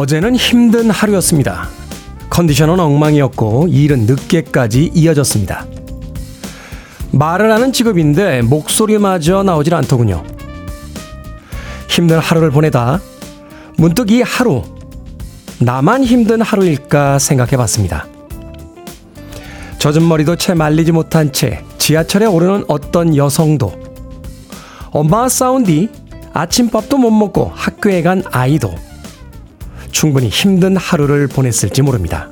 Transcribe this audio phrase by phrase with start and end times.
[0.00, 1.68] 어제는 힘든 하루였습니다.
[2.30, 5.66] 컨디션은 엉망이었고 일은 늦게까지 이어졌습니다.
[7.12, 10.24] 말을 하는 직업인데 목소리마저 나오질 않더군요.
[11.90, 12.98] 힘든 하루를 보내다
[13.76, 14.62] 문득 이 하루
[15.58, 18.06] 나만 힘든 하루일까 생각해 봤습니다.
[19.76, 23.78] 젖은 머리도 채 말리지 못한 채 지하철에 오르는 어떤 여성도
[24.92, 25.90] 엄마와 싸운 뒤
[26.32, 28.72] 아침밥도 못 먹고 학교에 간 아이도
[29.90, 32.30] 충분히 힘든 하루를 보냈을지 모릅니다.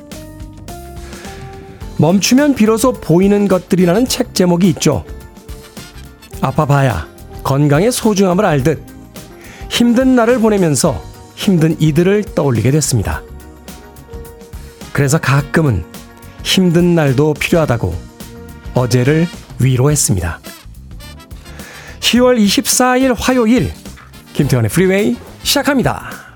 [1.99, 5.05] 멈추면 비로소 보이는 것들이라는 책 제목이 있죠.
[6.41, 7.09] 아파봐야
[7.43, 8.83] 건강의 소중함을 알듯
[9.69, 11.03] 힘든 날을 보내면서
[11.35, 13.23] 힘든 이들을 떠올리게 됐습니다.
[14.93, 15.85] 그래서 가끔은
[16.43, 17.95] 힘든 날도 필요하다고
[18.75, 19.27] 어제를
[19.59, 20.41] 위로했습니다.
[22.01, 23.73] 10월 24일 화요일
[24.35, 26.28] 김태훈의 Freeway 시작합니다.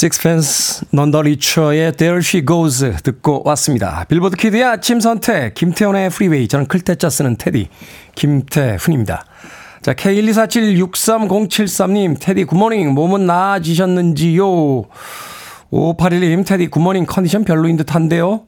[0.00, 4.06] Sixpence None the Richer의 There She Goes 듣고 왔습니다.
[4.08, 7.68] Billboard Kid의 아침 선택 김태훈의 Freeway 저는 클 태 자 쓰는 Teddy
[8.14, 9.26] 김태훈입니다.
[9.82, 14.84] 자 K124763073님 Teddy good morning 몸은 나아지셨는지요?
[15.70, 18.44] 5581님 Teddy good morning 컨디션 별로인 듯한데요.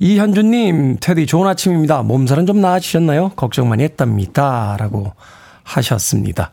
[0.00, 2.02] 이현주님 테디 좋은 아침입니다.
[2.02, 3.30] 몸살은 좀 나아지셨나요?
[3.36, 4.76] 걱정 많이 했답니다.
[4.76, 5.12] 라고
[5.66, 6.52] 하셨습니다.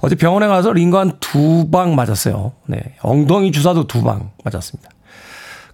[0.00, 2.52] 어제 병원에 가서 링거 두방 맞았어요.
[2.66, 2.80] 네.
[3.00, 4.90] 엉덩이 주사도 두 방 맞았습니다.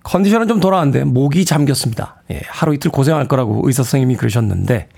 [0.04, 2.22] 컨디션은 좀 돌아왔는데 목이 잠겼습니다.
[2.30, 4.88] 예, 하루 이틀 고생할 거라고 의사 선생님이 그러셨는데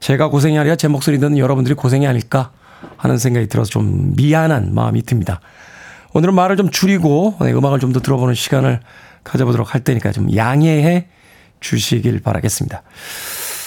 [0.00, 2.50] 제가 고생이 아니라 제 목소리 듣는 여러분들이 고생이 아닐까
[2.96, 5.40] 하는 생각이 들어서 좀 미안한 마음이 듭니다.
[6.12, 8.80] 오늘은 말을 좀 줄이고 네, 음악을 좀 더 들어보는 시간을
[9.24, 11.08] 가져보도록 할 테니까 좀 양해해
[11.60, 12.82] 주시길 바라겠습니다.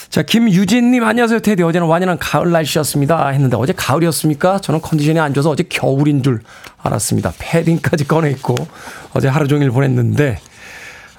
[0.10, 1.62] 자, 김유진님, 안녕하세요, 테디.
[1.62, 3.28] 어제는 완연한 가을 날씨였습니다.
[3.28, 4.60] 했는데, 어제 가을이었습니까?
[4.60, 6.42] 저는 컨디션이 안 좋아서 어제 겨울인 줄
[6.82, 7.32] 알았습니다.
[7.38, 8.56] 패딩까지 꺼내있고,
[9.14, 10.40] 어제 하루 종일 보냈는데,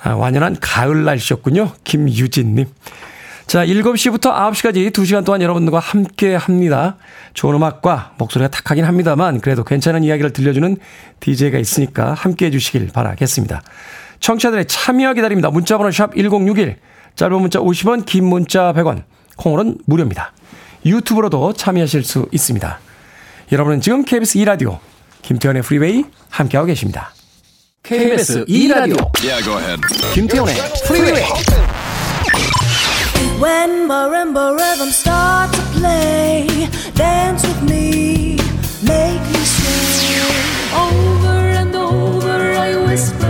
[0.03, 1.71] 아, 완연한 가을 날씨였군요.
[1.85, 2.67] 김유진님.
[3.47, 6.97] 자, 7시부터 9시까지 2시간 동안 여러분들과 함께 합니다.
[7.35, 10.79] 좋은 음악과 목소리가 탁하긴 합니다만, 그래도 괜찮은 이야기를 들려주는
[11.21, 13.63] DJ가 있으니까 함께 해주시길 바라겠습니다.
[14.19, 15.51] 청취자들의 참여 기다립니다.
[15.51, 16.77] 문자번호 샵 1061.
[17.17, 19.05] 짧은 문자 50원, 긴 문자 100원,
[19.37, 20.33] 콩으로는 무료입니다.
[20.85, 22.79] 유튜브로도 참여하실 수 있습니다.
[23.53, 24.79] 여러분은 지금 KBS 2라디오
[25.23, 27.13] 김태훈의 Freeway 함께하고 계십니다.
[27.83, 29.81] KBS 2라디오 yeah,
[30.15, 30.55] 김태훈의
[30.87, 31.25] Freeway
[33.43, 36.47] When marimba rhythms start to play
[36.95, 38.37] Dance with me,
[38.85, 40.21] make me sway
[40.77, 43.30] Over and over I whisper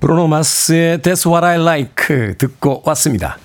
[0.00, 3.36] 브루노 마스의 That's What I Like 듣고 왔습니다.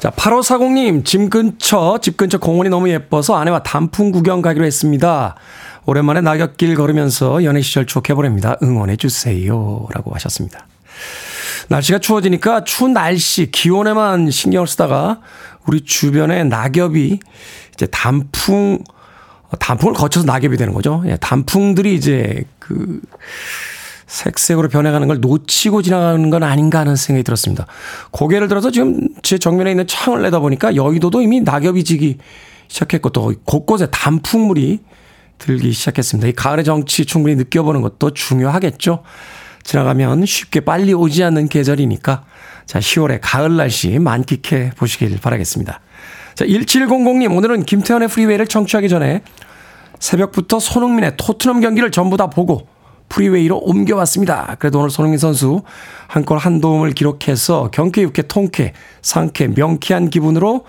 [0.00, 5.36] 자, 8540님, 집 근처, 집 근처 공원이 너무 예뻐서 아내와 단풍 구경 가기로 했습니다.
[5.84, 8.56] 오랜만에 낙엽길 걸으면서 연애 시절 추억해 보냅니다.
[8.62, 9.86] 응원해 주세요.
[9.92, 10.66] 라고 하셨습니다.
[11.68, 15.20] 날씨가 추워지니까 추운 날씨, 기온에만 신경을 쓰다가
[15.66, 17.20] 우리 주변에 낙엽이
[17.74, 18.78] 이제 단풍,
[19.58, 21.02] 단풍을 거쳐서 낙엽이 되는 거죠.
[21.08, 23.02] 예, 단풍들이 이제 그
[24.10, 27.66] 색색으로 변해가는 걸 놓치고 지나가는 건 아닌가 하는 생각이 들었습니다.
[28.10, 32.18] 고개를 들어서 지금 제 정면에 있는 창을 내다보니까 여의도도 이미 낙엽이 지기
[32.66, 34.80] 시작했고 또 곳곳에 단풍물이
[35.38, 36.28] 들기 시작했습니다.
[36.28, 39.04] 이 가을의 정치 충분히 느껴보는 것도 중요하겠죠.
[39.62, 42.24] 지나가면 쉽게 빨리 오지 않는 계절이니까
[42.66, 45.80] 자, 10월의 가을 날씨 만끽해 보시길 바라겠습니다.
[46.34, 49.22] 자, 1700님, 오늘은 김태현의 프리웨이를 청취하기 전에
[50.00, 52.66] 새벽부터 손흥민의 토트넘 경기를 전부 다 보고
[53.10, 54.56] Freeway로 옮겨왔습니다.
[54.58, 55.62] 그래도 오늘 손흥민 선수
[56.06, 58.72] 한 골 한 도움을 기록해서 경쾌, 유쾌, 통쾌,
[59.02, 60.64] 상쾌, 명쾌한 기분으로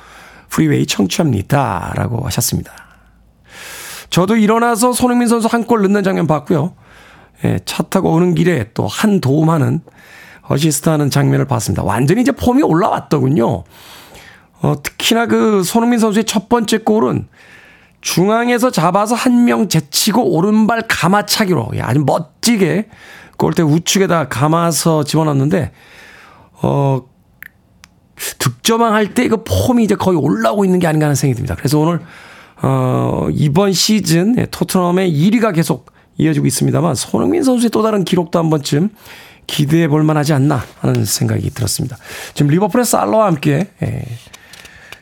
[0.50, 1.94] Freeway 청취합니다.
[1.96, 2.74] 라고 하셨습니다.
[4.10, 6.74] 저도 일어나서 손흥민 선수 한 골 넣는 장면 봤고요.
[7.46, 9.80] 예, 차 타고 오는 길에 또 한 도움하는
[10.44, 11.84] 어시스트 하는 장면을 봤습니다.
[11.84, 13.64] 완전히 이제 폼이 올라왔더군요.
[14.64, 17.28] 어, 특히나 그 손흥민 선수의 첫 번째 골은
[18.02, 22.88] 중앙에서 잡아서 한 명 제치고 오른발 감아차기로 아주 멋지게
[23.38, 25.72] 골대 우측에다 감아서 집어넣는데
[26.62, 27.02] 어
[28.38, 31.56] 득점왕 할때그 폼이 이제 거의 올라오고 있는 게 아닌가 하는 생각이 듭니다.
[31.56, 32.02] 그래서 오늘
[32.62, 38.90] 어 이번 시즌 토트넘의 1위가 계속 이어지고 있습니다만 손흥민 선수의 또 다른 기록도 한 번쯤
[39.48, 41.98] 기대해 볼 만하지 않나 하는 생각이 들었습니다.
[42.36, 44.04] 지금 리버풀의 살러와 함께 예,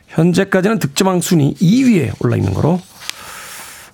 [0.08, 2.80] 현재까지는 득점왕 순위 2위에 올라 있는 거로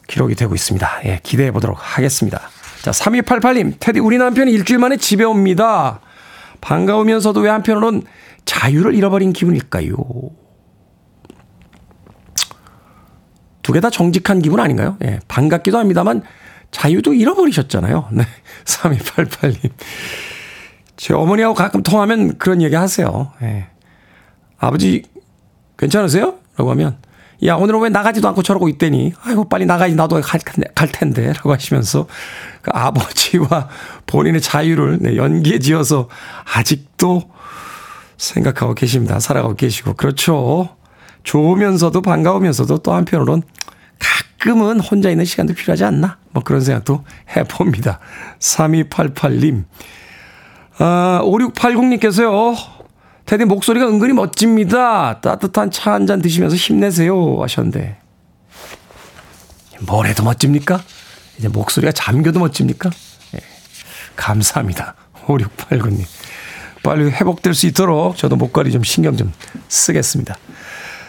[0.06, 1.00] 기록이 되고 있습니다.
[1.06, 2.40] 예, 기대해 보도록 하겠습니다.
[2.82, 6.00] 자, 3288님, 테디, 우리 남편이 일주일 만에 집에 옵니다.
[6.60, 8.02] 반가우면서도 왜 한편으론
[8.44, 9.96] 자유를 잃어버린 기분일까요?
[13.62, 14.96] 두 개 다 정직한 기분 아닌가요?
[15.04, 16.22] 예, 반갑기도 합니다만
[16.70, 18.08] 자유도 잃어버리셨잖아요.
[18.12, 18.24] 네.
[18.64, 19.70] 3288님.
[20.96, 23.32] 제 어머니하고 가끔 통하면 그런 얘기 하세요.
[23.42, 23.66] 예.
[24.58, 25.02] 아버지,
[25.78, 26.34] 괜찮으세요?
[26.56, 26.96] 라고 하면,
[27.44, 29.12] 야, 오늘은 왜 나가지도 않고 저러고 있대니?
[29.22, 29.94] 아이고, 빨리 나가지.
[29.94, 30.40] 나도 갈,
[30.74, 31.32] 갈 텐데.
[31.32, 32.06] 라고 하시면서
[32.62, 33.68] 그 아버지와
[34.06, 36.08] 본인의 자유를 네, 연계 지어서
[36.54, 37.30] 아직도
[38.16, 39.20] 생각하고 계십니다.
[39.20, 39.94] 살아가고 계시고.
[39.94, 40.70] 그렇죠.
[41.24, 43.42] 좋으면서도 반가우면서도 또 한편으론
[43.98, 46.18] 가끔은 혼자 있는 시간도 필요하지 않나?
[46.30, 47.04] 뭐 그런 생각도
[47.36, 47.98] 해봅니다.
[48.38, 49.64] 3288님.
[50.78, 52.75] 아, 5680님께서요.
[53.26, 55.20] 테디 목소리가 은근히 멋집니다.
[55.20, 57.42] 따뜻한 차 한 잔 드시면서 힘내세요.
[57.42, 57.98] 하셨는데.
[59.80, 60.80] 뭘 해도 멋집니까?
[61.38, 62.90] 이제 목소리가 잠겨도 멋집니까?
[63.34, 63.40] 예,
[64.14, 64.94] 감사합니다.
[65.26, 66.04] 5689님.
[66.82, 69.32] 빨리 회복될 수 있도록 저도 목걸이 좀 신경 좀
[69.68, 70.36] 쓰겠습니다.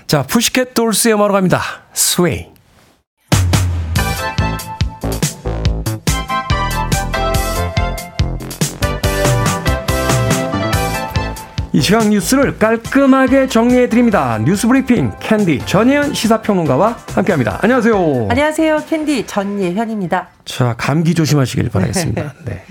[0.08, 1.62] 자, 푸시켓 돌스의 음악으로 갑니다.
[1.94, 2.48] 스웨이.
[11.78, 14.40] 이 시각 뉴스를 깔끔하게 정리해 드립니다.
[14.44, 17.60] 뉴스 브리핑 캔디 전예현 시사평론가와 함께합니다.
[17.62, 18.30] 안녕하세요.
[18.32, 18.84] 안녕하세요.
[18.90, 20.30] 캔디 전예현입니다.
[20.44, 22.34] 자, 감기 조심하시길 바라겠습니다.
[22.46, 22.64] 네.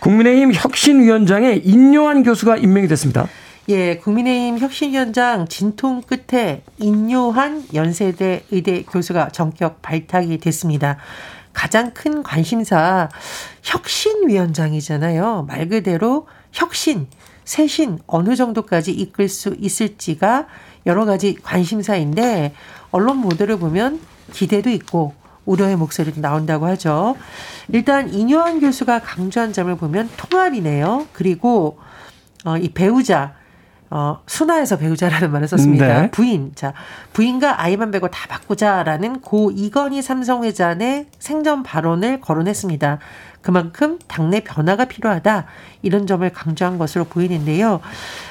[0.00, 3.28] 국민의힘 혁신위원장에 인요한 교수가 임명이 됐습니다.
[3.68, 10.96] 예, 국민의힘 혁신위원장 진통 끝에 인요한 연세대 의대 교수가 전격 발탁이 됐습니다.
[11.52, 13.10] 가장 큰 관심사
[13.62, 15.44] 혁신위원장이잖아요.
[15.46, 17.06] 말 그대로 혁신,
[17.46, 20.46] 세신 어느 정도까지 이끌 수 있을지가
[20.84, 22.52] 여러 가지 관심사인데
[22.90, 24.00] 언론 보도를 보면
[24.32, 25.14] 기대도 있고
[25.46, 27.16] 우려의 목소리도 나온다고 하죠.
[27.68, 31.06] 일단 이뇨한 교수가 강조한 점을 보면 통합이네요.
[31.12, 31.78] 그리고
[32.44, 33.34] 어, 이 배우자
[33.90, 36.02] 어, 순화해서 배우자라는 말을 썼습니다.
[36.02, 36.10] 네.
[36.10, 36.52] 부인.
[36.54, 36.72] 자,
[37.12, 42.98] 부인과 아이만 베고 다 바꾸자라는 고 이건희 삼성회장의 생전 발언을 거론했습니다.
[43.42, 45.46] 그만큼 당내 변화가 필요하다.
[45.82, 47.80] 이런 점을 강조한 것으로 보이는데요.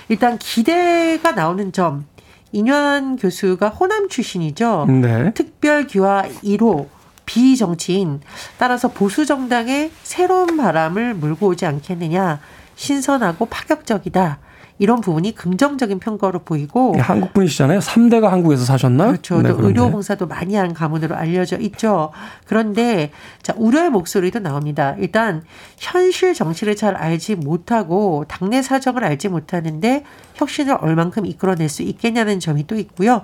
[0.10, 2.06] 일단 기대가 나오는 점.
[2.52, 4.86] 인현 교수가 호남 출신이죠.
[4.90, 5.34] 네.
[5.34, 6.88] 특별기와 1호
[7.26, 8.22] 비정치인
[8.58, 12.40] 따라서 보수 정당에 새로운 바람을 물고 오지 않겠느냐
[12.76, 14.40] 신선하고 파격적이다
[14.78, 17.80] 이런 부분이 긍정적인 평가로 보이고 한국 분이시잖아요.
[17.80, 19.12] 3대가 한국에서 사셨나요?
[19.12, 19.42] 그렇죠.
[19.42, 19.66] 네, 또.
[19.66, 22.12] 의료 봉사도 많이 한 가문으로 알려져 있죠.
[22.46, 23.12] 그런데
[23.42, 24.96] 자 우려의 목소리도 나옵니다.
[25.00, 25.44] 일단
[25.78, 30.04] 현실 정치를 잘 알지 못하고 당내 사정을 알지 못하는데
[30.36, 33.22] 혁신을 얼만큼 이끌어낼 수 있겠냐는 점이 또 있고요.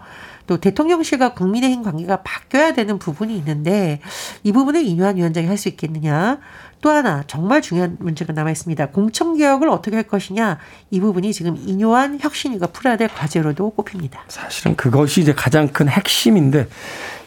[0.47, 4.01] 또 대통령실과 국민의힘 관계가 바뀌어야 되는 부분이 있는데
[4.43, 6.39] 이 부분을 이뇨한 위원장이 할 수 있겠느냐.
[6.81, 8.87] 또 하나 정말 중요한 문제가 남아 있습니다.
[8.87, 10.57] 공청 개혁을 어떻게 할 것이냐
[10.89, 14.23] 이 부분이 지금 인요한 혁신위가 풀어야 될 과제로도 꼽힙니다.
[14.27, 16.67] 사실은 그것이 이제 가장 큰 핵심인데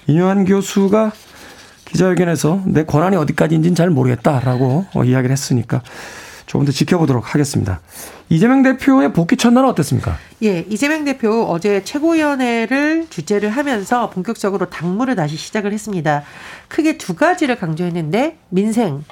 [0.09, 1.13] 이뇨한 교수가
[1.87, 5.83] 기자회견에서 내 권한이 어디까지인지는 잘 모르겠다라고 어, 이야기를 했으니까
[6.47, 7.81] 조금 더 지켜보도록 하겠습니다.
[8.29, 10.19] 이재명 대표의 복귀 첫날은 어땠습니까?
[10.43, 16.23] 예, 이재명 대표 어제 최고위원회를 주재를 하면서 본격적으로 당무를 다시 시작을 했습니다.
[16.69, 19.05] 크게 두 가지를 강조했는데 민생,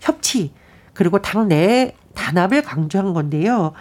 [0.00, 0.52] 협치,
[0.94, 3.72] 그리고 당내 단합을 강조한 건데요.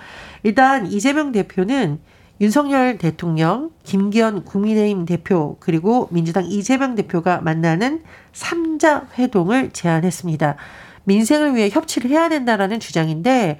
[0.43, 1.99] 일단 이재명 대표는
[2.41, 10.55] 윤석열 대통령, 김기현 국민의힘 대표, 그리고 민주당 이재명 대표가 만나는 삼자 회동을 제안했습니다.
[11.03, 13.59] 민생을 위해 협치를 해야 된다라는 주장인데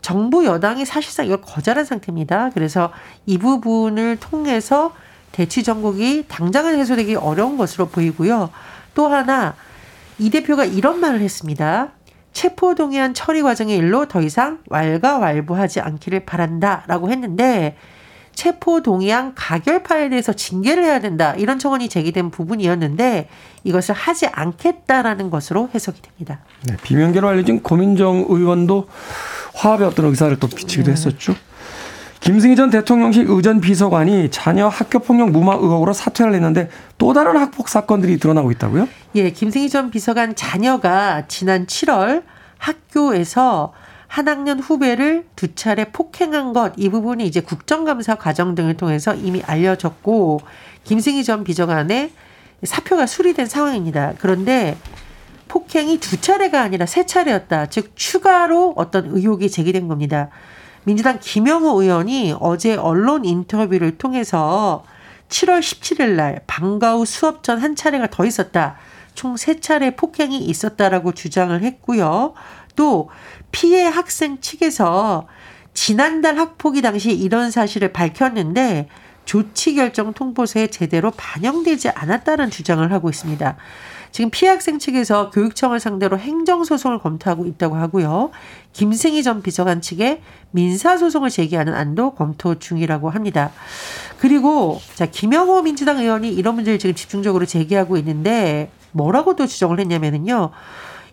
[0.00, 2.50] 정부 여당이 사실상 이걸 거절한 상태입니다.
[2.54, 2.92] 그래서
[3.26, 4.94] 이 부분을 통해서
[5.32, 8.50] 대치 정국이 당장은 해소되기 어려운 것으로 보이고요.
[8.94, 9.54] 또 하나
[10.18, 11.92] 이 대표가 이런 말을 했습니다.
[12.32, 17.76] 체포동의안 처리 과정의 일로 더 이상 왈가왈부하지 않기를 바란다 라고 했는데
[18.34, 23.28] 체포동의안 가결파에 대해서 징계를 해야 된다 이런 청원이 제기된 부분이었는데
[23.64, 26.40] 이것을 하지 않겠다라는 것으로 해석이 됩니다.
[26.66, 28.88] 네, 비명계로 알려진 고민정 의원도
[29.54, 31.34] 화합의 어떤 의사를 또 비치기도 했었죠.
[32.20, 38.18] 김승희 전 대통령실 의전 비서관이 자녀 학교폭력 무마 의혹으로 사퇴를 했는데 또 다른 학폭 사건들이
[38.18, 38.88] 드러나고 있다고요?
[39.14, 42.22] 예, 김승희 전 비서관 자녀가 지난 7월
[42.58, 43.72] 학교에서
[44.06, 49.40] 한 학년 후배를 두 차례 폭행한 것 이 부분이 이제 국정감사 과정 등을 통해서 이미
[49.46, 50.40] 알려졌고
[50.84, 52.10] 김승희 전 비서관의
[52.64, 54.12] 사표가 수리된 상황입니다.
[54.18, 54.76] 그런데
[55.48, 57.66] 폭행이 두 차례가 아니라 세 차례였다.
[57.66, 60.28] 즉 추가로 어떤 의혹이 제기된 겁니다.
[60.84, 64.84] 민주당 김영호 의원이 어제 언론 인터뷰를 통해서
[65.28, 68.76] 7월 17일 날 방과 후 수업 전 한 차례가 더 있었다.
[69.14, 72.34] 총 세 차례 폭행이 있었다라고 주장을 했고요.
[72.76, 73.10] 또
[73.52, 75.26] 피해 학생 측에서
[75.74, 78.88] 지난달 학폭위 당시 이런 사실을 밝혔는데
[79.26, 83.56] 조치 결정 통보서에 제대로 반영되지 않았다는 주장을 하고 있습니다.
[84.12, 88.30] 지금 피해 학생 측에서 교육청을 상대로 행정소송을 검토하고 있다고 하고요.
[88.72, 93.52] 김승희 전 비서관 측에 민사소송을 제기하는 안도 검토 중이라고 합니다.
[94.18, 100.50] 그리고 자 김영호 민주당 의원이 이런 문제를 지금 집중적으로 제기하고 있는데 뭐라고 또 주장을 했냐면은요.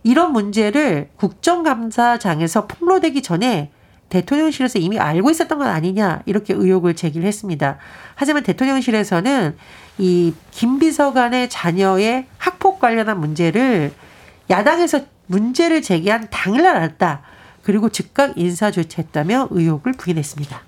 [0.04, 3.72] 이런 문제를 국정감사장에서 폭로되기 전에
[4.10, 7.78] 대통령실에서 이미 알고 있었던 건 아니냐 이렇게 의혹을 제기를 했습니다.
[8.16, 9.56] 하지만 대통령실에서는
[10.00, 13.94] 이 김 비서관의 자녀의 학폭 관련한 문제를
[14.50, 17.22] 야당에서 문제를 제기한 당일날 알았다.
[17.62, 20.60] 그리고 즉각 인사 조치했다며 의혹을 부인했습니다.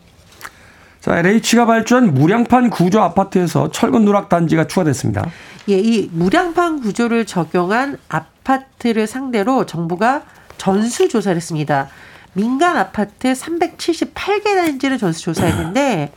[1.00, 5.27] 자, LH가 발주한 무량판 구조 아파트에서 철근 누락 단지가 추가됐습니다.
[5.69, 10.24] 예, 이 무량판 구조를 적용한 아파트를 상대로 정부가
[10.58, 11.88] 전수 조사를 했습니다.
[12.33, 16.12] 민간 아파트 378개 단지를 전수 조사했는데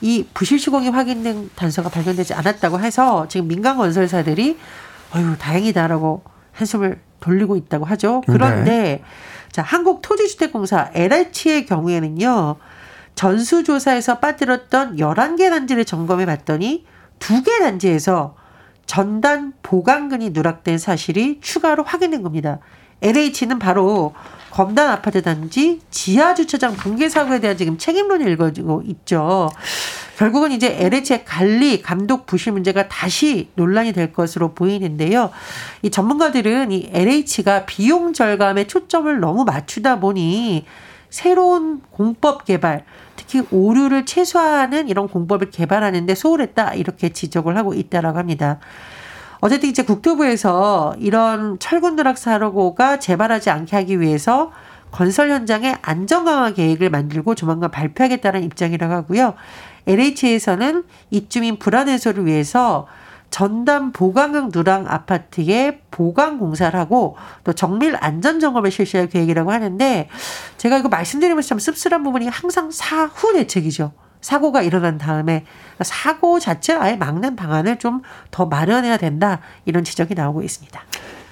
[0.00, 4.58] 이 부실 시공이 확인된 단서가 발견되지 않았다고 해서 지금 민간 건설사들이
[5.14, 8.22] 어휴 다행이다라고 한숨을 돌리고 있다고 하죠.
[8.26, 9.02] 그런데
[9.50, 12.56] 자 한국토지주택공사 LH의 경우에는요
[13.14, 16.84] 전수조사에서 빠뜨렸던 11개 단지를 점검해 봤더니
[17.18, 18.36] 두개 단지에서
[18.86, 22.58] 전단 보강근이 누락된 사실이 추가로 확인된 겁니다.
[23.00, 24.14] LH는 바로
[24.54, 29.50] 검단 아파트 단지 지하 주차장 붕괴 사고에 대한 지금 책임론이 일거지고 있죠.
[30.16, 35.30] 결국은 이제 LH의 관리 감독 부실 문제가 다시 논란이 될 것으로 보이는데요.
[35.82, 40.66] 이 전문가들은 이 LH가 비용 절감에 초점을 너무 맞추다 보니
[41.10, 42.84] 새로운 공법 개발,
[43.16, 48.60] 특히 오류를 최소화하는 이런 공법을 개발하는데 소홀했다 이렇게 지적을 하고 있다라고 합니다.
[49.44, 54.52] 어쨌든 이제 국토부에서 이런 철근 누락 사고가 재발하지 않게 하기 위해서
[54.90, 59.34] 건설 현장의 안전 강화 계획을 만들고 조만간 발표하겠다는 입장이라고 하고요.
[59.86, 62.86] LH에서는 입주민 불안 해소를 위해서
[63.28, 70.08] 전담 보강형 누락 아파트에 보강 공사를 하고 또 정밀 안전 점검을 실시할 계획이라고 하는데
[70.56, 73.92] 제가 이거 말씀드리면서 참 씁쓸한 부분이 항상 사후 대책이죠.
[74.24, 75.44] 사고가 일어난 다음에
[75.82, 78.00] 사고 자체를 아예 막는 방안을 좀
[78.30, 80.80] 더 마련해야 된다 이런 지적이 나오고 있습니다.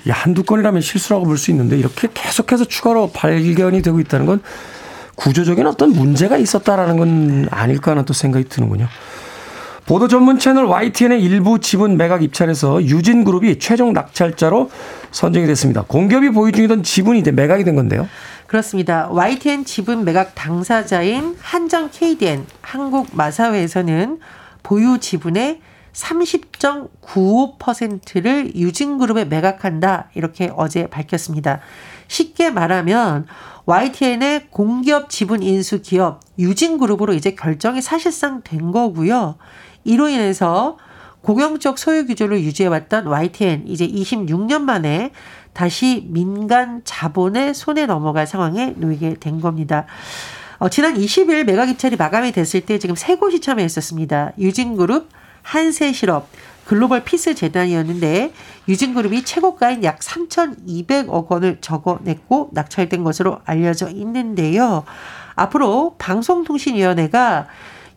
[0.07, 4.43] 이 한두 건이라면 실수라고 볼 수 있는데 이렇게 계속해서 추가로 발견이 되고 있다는 건
[5.17, 8.87] 구조적인 어떤 문제가 있었다라는 건 아닐까 하는 또 생각이 드는군요.
[9.87, 14.71] 보도 전문 채널 YTN의 일부 지분 매각 입찰에서 유진 그룹이 최종 낙찰자로
[15.11, 15.83] 선정이 됐습니다.
[15.83, 18.07] 공기업이 보유 중이던 지분이 이제 매각이 된 건데요.
[18.53, 19.09] 그렇습니다.
[19.11, 24.21] YTN 지분 매각 당사자인 한정 KDN 한국마사회에서는
[24.63, 25.63] 보유 지분의
[25.95, 30.11] 30.95%를 유진그룹에 매각한다.
[30.13, 31.61] 이렇게 어제 밝혔습니다.
[32.09, 33.25] 쉽게 말하면
[33.65, 39.37] YTN의 공기업 지분 인수 기업 유진그룹으로 이제 결정이 사실상 된 거고요.
[39.85, 40.77] 이로 인해서
[41.23, 45.13] 공영적 소유 규제를 유지해왔던 YTN 이제 26년 만에
[45.53, 49.87] 다시 민간 자본의 손에 넘어갈 상황에 놓이게 된 겁니다.
[50.59, 54.33] 어, 지난 20일 매각 입찰이 마감이 됐을 때 지금 세 곳이 참여했었습니다.
[54.39, 55.09] 유진그룹,
[55.43, 56.29] 한세실업,
[56.65, 58.33] 글로벌 피스 재단이었는데
[58.69, 64.85] 유진그룹이 최고가인 약 3,200억 원을 적어냈고 낙찰된 것으로 알려져 있는데요.
[65.35, 67.49] 앞으로 방송통신위원회가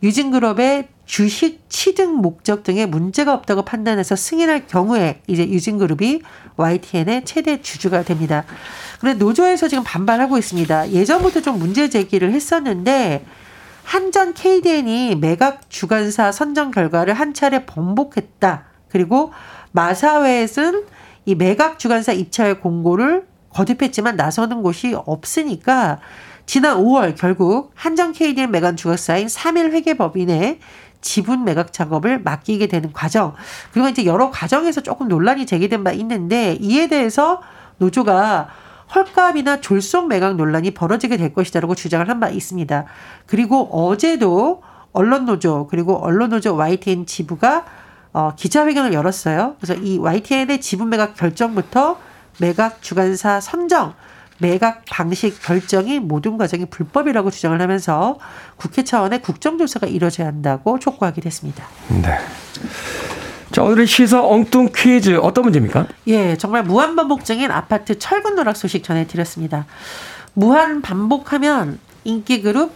[0.02, 6.20] 유진그룹의 주식 취득 목적 등에 문제가 없다고 판단해서 승인할 경우에 이제 유진그룹이
[6.56, 8.44] YTN의 최대 주주가 됩니다.
[9.00, 10.90] 그런데 노조에서 지금 반발하고 있습니다.
[10.90, 13.24] 예전부터 좀 문제 제기를 했었는데
[13.84, 18.64] 한전 KDN이 매각 주관사 선정 결과를 한 차례 번복했다.
[18.88, 19.32] 그리고
[19.72, 20.84] 마사회에서는
[21.26, 26.00] 이 매각 주관사 입찰 공고를 거듭했지만 나서는 곳이 없으니까
[26.46, 30.60] 지난 5월 결국 한전 KDN 매각 주관사인 3일 회계법인의
[31.00, 33.34] 지분 매각 작업을 맡기게 되는 과정.
[33.72, 37.42] 그리고 이제 여러 과정에서 조금 논란이 제기된 바 있는데 이에 대해서
[37.78, 38.48] 노조가
[38.94, 42.84] 헐값이나 졸속 매각 논란이 벌어지게 될 것이다라고 주장을 한 바 있습니다.
[43.26, 44.62] 그리고 어제도
[44.92, 47.66] 언론노조 그리고 언론노조 YTN 지부가
[48.12, 49.56] 어, 기자회견을 열었어요.
[49.60, 51.98] 그래서 이 YTN의 지분 매각 결정부터
[52.38, 53.94] 매각 주관사 선정,
[54.38, 58.18] 매각 방식 결정이 모든 과정이 불법이라고 주장을 하면서
[58.56, 61.64] 국회 차원의 국정조사가 이루어져야 한다고 촉구하기도 했습니다.
[61.88, 62.18] 네.
[63.52, 65.86] 자, 오늘의 시사 엉뚱 퀴즈 어떤 문제입니까?
[66.08, 69.66] 예, 정말 무한 반복적인 아파트 철근 누락 소식 전해드렸습니다.
[70.34, 72.72] 무한 반복하면 인기 그룹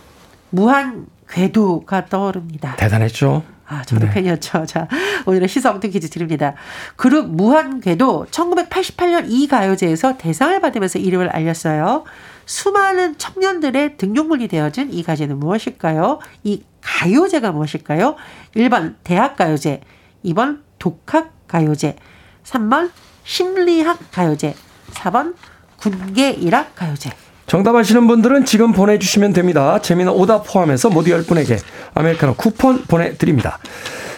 [0.50, 2.76] 무한 궤도가 떠오릅니다.
[2.76, 3.42] 대단했죠.
[3.70, 4.12] 아, 저도 네.
[4.12, 4.66] 팬이었죠.
[4.66, 4.88] 자,
[5.26, 6.54] 오늘의 시사 엉뚱 퀴즈 드립니다.
[6.96, 12.02] 그룹 무한궤도 1988년 이 가요제에서 대상을 받으면서 이름을 알렸어요.
[12.46, 16.18] 수많은 청년들의 등용문이 되어진 이 가제는 무엇일까요?
[16.42, 18.16] 이 가요제가 무엇일까요?
[18.56, 19.82] 1번 대학가요제,
[20.24, 21.94] 2번 독학가요제,
[22.42, 22.90] 3번
[23.22, 24.56] 심리학가요제,
[24.94, 25.36] 4번
[25.76, 27.29] 군계일학가요제.
[27.50, 29.80] 정답 아시는 분들은 지금 보내주시면 됩니다.
[29.82, 31.58] 재미는 오답 포함해서 모두 10분에게
[31.94, 33.58] 아메리카노 쿠폰 보내드립니다.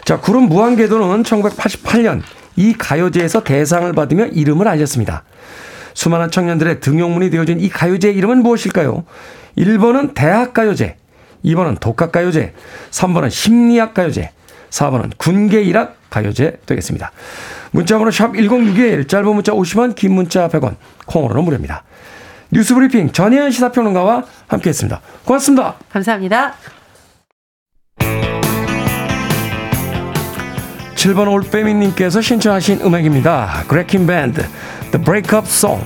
[0.05, 2.21] 자, 구름 무한궤도는 1988년
[2.57, 5.25] 이 가요제에서 대상을 받으며 이름을 알렸습니다.
[5.95, 9.05] 수많은 청년들의 등용문이 되어진 이 가요제의 이름은 무엇일까요?
[9.57, 10.97] 1번은 대학가요제,
[11.43, 12.53] 2번은 독학가요제,
[12.91, 14.31] 3번은 심리학가요제,
[14.69, 17.13] 4번은 군계일학 가요제 되겠습니다.
[17.71, 21.85] 문자번호 샵 1061, 짧은 문자 50원, 긴 문자 100원, 콩으로는 무료입니다.
[22.53, 25.01] 뉴스브리핑 전혜연 시사평론가와 함께했습니다.
[25.25, 25.75] 고맙습니다.
[25.91, 26.55] 감사합니다.
[30.95, 33.65] 7번 올빼미님께서 신청하신 음악입니다.
[33.67, 34.43] 그레킨 밴드
[34.93, 35.83] The Breakup Song.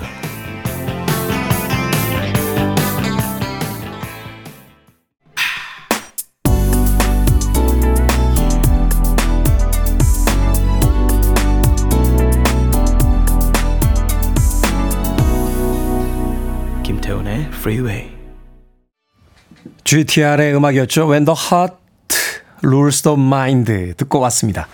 [17.66, 18.10] Freeway.
[19.82, 21.10] GTR의 음악이었죠.
[21.10, 21.75] When the Heart
[22.62, 24.69] Rules the Mind 듣고 왔습니다.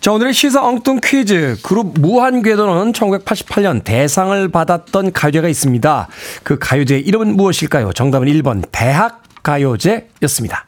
[0.00, 1.56] 자, 오늘의 시사 엉뚱 퀴즈.
[1.62, 6.08] 그룹 무한궤도는 1988년 대상을 받았던 가요제가 있습니다.
[6.42, 7.92] 그 가요제의 이름은 무엇일까요?
[7.92, 10.66] 정답은 1번 대학가요제였습니다.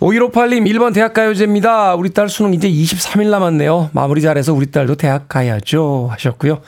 [0.00, 1.94] 5158님 1번 대학가요제입니다.
[1.94, 3.90] 우리 딸 수능 이제 23일 남았네요.
[3.92, 6.60] 마무리 잘해서 우리 딸도 대학 가야죠 하셨고요.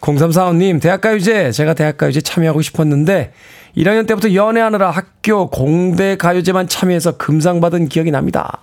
[0.00, 3.32] 0345님 대학가요제 제가 대학가요제 참여하고 싶었는데
[3.76, 8.58] 1학년 때부터 연애하느라 학교 공대 가요제만 참여해서 금상 받은 기억이 납니다.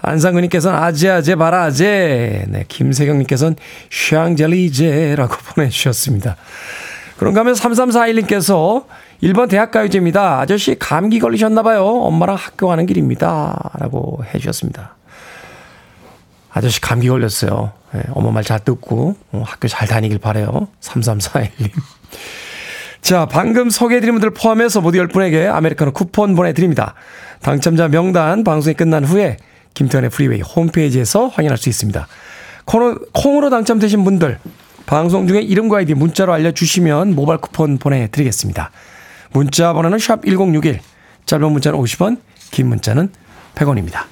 [0.00, 3.56] 안상근님께서는 아재아재 바라아재 네, 김세경님께서는
[3.90, 6.36] 샹젤리제라고 보내주셨습니다.
[7.18, 8.84] 그런가 하면 3341님께서
[9.22, 10.38] 1번 대학가요제입니다.
[10.38, 11.84] 아저씨 감기 걸리셨나봐요.
[11.84, 13.72] 엄마랑 학교 가는 길입니다.
[13.74, 14.94] 라고 해주셨습니다.
[16.52, 17.72] 아저씨 감기 걸렸어요.
[17.92, 20.68] 네, 엄마 말 잘 듣고 어, 학교 잘 다니길 바래요.
[20.80, 21.70] 3341님.
[23.00, 26.94] 자, 방금 소개해드린 분들 포함해서 모두 10분에게 아메리카노 쿠폰 보내드립니다.
[27.40, 29.36] 당첨자 명단 방송이 끝난 후에
[29.74, 32.06] 김태훈의 Freeway 홈페이지에서 확인할 수 있습니다.
[32.64, 34.38] 콩으로, 콩으로 당첨되신 분들
[34.86, 38.70] 방송 중에 이름과 아이디 문자로 알려주시면 모바일 쿠폰 보내드리겠습니다.
[39.30, 40.80] 문자 번호는 샵 1061,
[41.26, 42.18] 짧은 문자는 50원,
[42.50, 43.10] 긴 문자는
[43.54, 44.04] 100원입니다.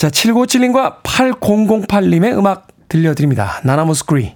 [0.00, 3.60] 자, 7971님과 8008님의 음악 들려드립니다.
[3.64, 4.34] 나나모스크리,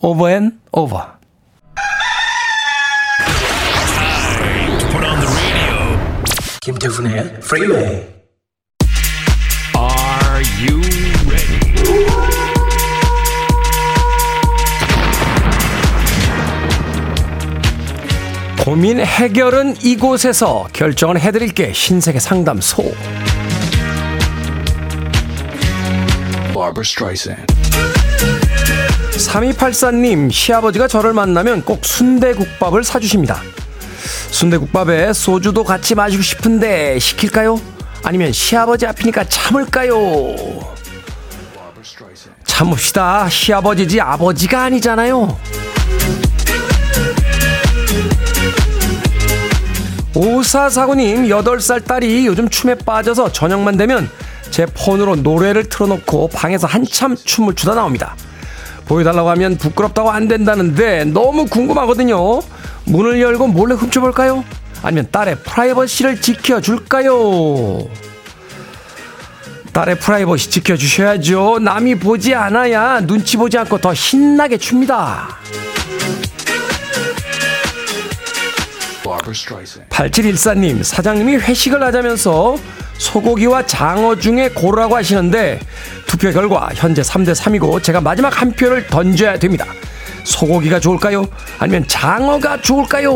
[0.00, 1.04] Over and Over.
[6.60, 8.06] 김태훈의 Freeway.
[9.74, 10.82] Are you
[11.26, 11.60] ready?
[18.62, 23.25] 고민 해결은 이곳에서 결정을 해드릴게 신세계 상담소.
[26.66, 27.46] Barbara Streisand.
[29.12, 33.40] 3284님, 시아버지가 저를 만나면 꼭 순대국밥을 사주십니다.
[34.30, 37.60] 순대국밥에 소주도 같이 마시고 싶은데 시킬까요?
[38.02, 39.94] 아니면 시아버지 앞이니까 참을까요?
[42.44, 43.28] 참읍시다.
[43.28, 45.38] 시아버지지 아버지가 아니잖아요.
[50.14, 54.10] 5449님, 8살 딸이 요즘 춤에 빠져서 저녁만 되면
[54.50, 58.16] 제 폰으로 노래를 틀어놓고 방에서 한참 춤을 추다 나옵니다.
[58.86, 62.40] 보여달라고 하면 부끄럽다고 안 된다는데 너무 궁금하거든요.
[62.84, 64.44] 문을 열고 몰래 훔쳐볼까요?
[64.82, 67.88] 아니면 딸의 프라이버시를 지켜줄까요?
[69.72, 71.58] 딸의 프라이버시 지켜주셔야죠.
[71.58, 75.36] 남이 보지 않아야 눈치 보지 않고 더 신나게 춥니다.
[79.90, 82.56] 8714님, 사장님이 회식을 하자면서
[82.98, 85.60] 소고기와 장어 중에 고르라고 하시는데
[86.06, 89.66] 투표 결과 현재 3대 3이고 제가 마지막 한 표를 던져야 됩니다.
[90.24, 91.26] 소고기가 좋을까요?
[91.58, 93.12] 아니면 장어가 좋을까요?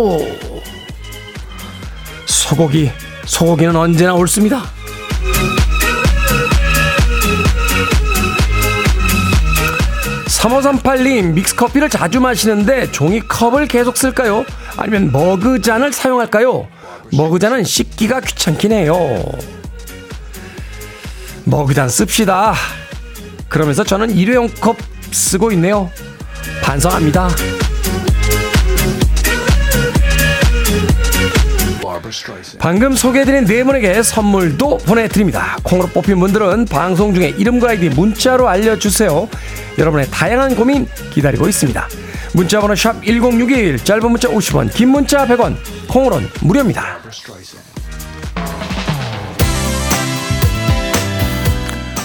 [2.27, 2.91] 소고기,
[3.25, 4.63] 소고기는 언제나 옳습니다.
[10.41, 14.45] (3538님) 믹스커피를 자주 마시는데 종이컵을 계속 쓸까요
[14.77, 16.67] 아니면 머그잔을 사용할까요
[17.13, 18.97] 머그잔은 씻기가 귀찮긴 해요
[21.45, 22.55] 머그잔 씁시다
[23.49, 24.77] 그러면서 저는 일회용 컵
[25.11, 25.91] 쓰고 있네요.
[26.63, 27.29] 반성합니다.
[32.59, 35.57] 방금 소개해드린 네 분에게 선물도 보내드립니다.
[35.63, 39.29] 콩으로 뽑힌 분들은 방송 중에 이름과 아이디 문자로 알려주세요.
[39.79, 41.89] 여러분의 다양한 고민 기다리고 있습니다.
[42.35, 45.57] 문자번호 샵 1061, 짧은 문자 50원, 긴 문자 100원,
[45.89, 46.99] 콩으로는 무료입니다.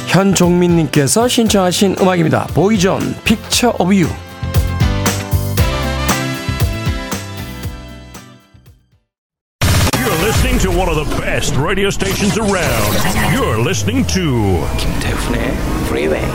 [0.07, 2.47] 현종민님께서 신청하신 음악입니다.
[2.53, 4.24] Boyzone, Picture of You.
[11.09, 12.93] The best radio stations around.
[13.33, 15.51] You're listening to 김태훈의
[15.87, 16.25] Freeway.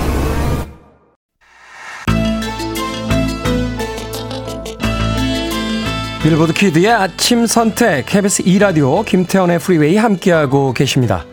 [6.23, 11.25] 빌보드 Kid의 아침 선택 KBS 2 라디오 김태훈의 Freeway 함께하고 계십니다.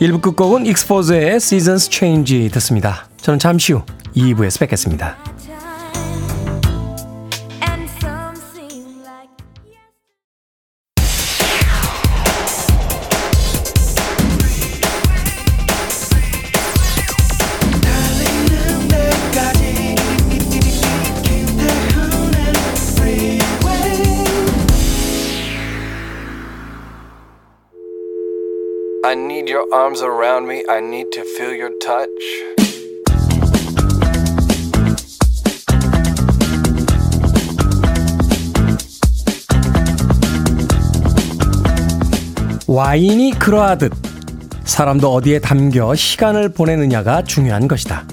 [0.00, 3.06] 1부 끝곡은 Exposé의 Seasons Change 듣습니다.
[3.18, 3.82] 저는 잠시 후
[4.16, 5.18] 2부에서 뵙겠습니다.
[29.64, 30.64] Your arms around me.
[30.68, 32.08] I need to feel your touch.
[42.66, 43.92] 와인이 그러하듯
[44.64, 48.06] 사람도 어디에 담겨 시간을 보내느냐가 중요한 것이다.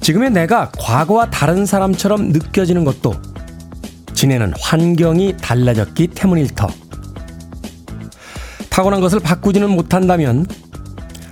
[0.00, 3.14] 지금의 내가 과거와 다른 사람처럼 느껴지는 것도
[4.12, 6.68] 지내는 환경이 달라졌기 때문일 터.
[8.70, 10.46] 타고난 것을 바꾸지는 못한다면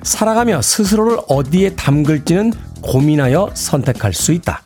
[0.03, 4.62] 살아가며 스스로를 어디에 담글지는 고민하여 선택할 수 있다.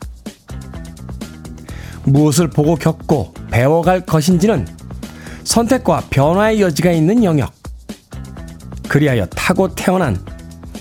[2.03, 4.67] 무엇을 보고 겪고 배워갈 것인지는
[5.43, 7.53] 선택과 변화의 여지가 있는 영역.
[8.87, 10.17] 그리하여 타고 태어난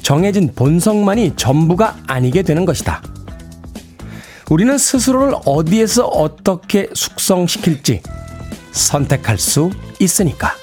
[0.03, 3.03] 정해진 본성만이 전부가 아니게 되는 것이다.
[4.51, 8.03] 우리는 스스로를 어디에서 어떻게 숙성시킬지
[8.73, 10.55] 선택할 수 있으니까.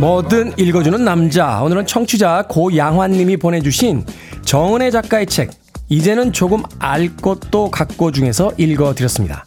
[0.00, 1.62] 뭐든 읽어주는 남자.
[1.62, 4.06] 오늘은 청취자 고양환님이 보내주신
[4.46, 5.50] 정은혜 작가의 책,
[5.90, 9.44] 이제는 조금 알 것도 갖고 중에서 읽어드렸습니다.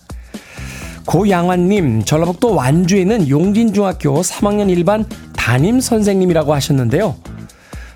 [1.07, 7.15] 고양환님, 전라북도 완주에 있는 용진중학교 3학년 1반 담임 선생님이라고 하셨는데요.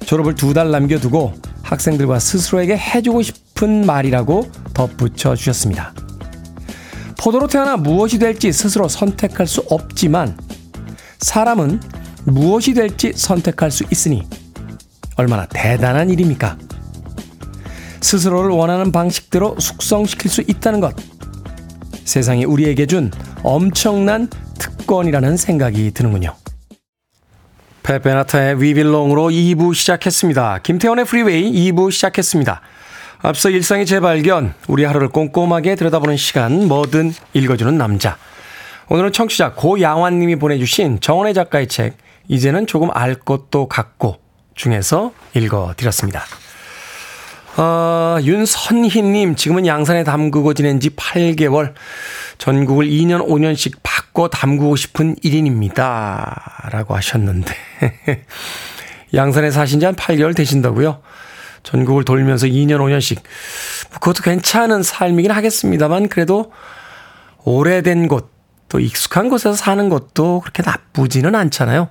[0.07, 5.93] 졸업을 두 달 남겨두고 학생들과 스스로에게 해주고 싶은 말이라고 덧붙여 주셨습니다.
[7.19, 10.35] 포도로 태어나 무엇이 될지 스스로 선택할 수 없지만
[11.19, 11.81] 사람은
[12.27, 14.27] 무엇이 될지 선택할 수 있으니
[15.15, 16.57] 얼마나 대단한 일입니까?
[18.01, 20.95] 스스로를 원하는 방식대로 숙성시킬 수 있다는 것.
[22.03, 23.11] 세상이 우리에게 준
[23.43, 26.35] 엄청난 특권이라는 생각이 드는군요.
[27.83, 30.59] 페페나타의 위빌롱으로 2부 시작했습니다.
[30.63, 32.61] 김태훈의 Freeway 2부 시작했습니다.
[33.19, 38.17] 앞서 일상의 재발견, 우리 하루를 꼼꼼하게 들여다보는 시간, 뭐든 읽어주는 남자.
[38.89, 44.17] 오늘은 청취자 고양환님이 보내주신 정원의 작가의 책, 이제는 조금 알 것도 같고
[44.55, 46.23] 중에서 읽어드렸습니다.
[47.57, 51.73] 어, 윤선희님, 지금은 양산에 담그고 지낸 지 8개월,
[52.37, 56.69] 전국을 2년, 5년씩 바꿔 담그고 싶은 1인입니다.
[56.71, 57.55] 라고 하셨는데.
[59.15, 61.01] 양산에 사신 지 한 8개월 되신다고요?
[61.63, 63.21] 전국을 돌면서 2년, 5년씩.
[63.93, 66.51] 그것도 괜찮은 삶이긴 하겠습니다만, 그래도
[67.43, 68.29] 오래된 곳,
[68.69, 71.89] 또 익숙한 곳에서 사는 것도 그렇게 나쁘지는 않잖아요.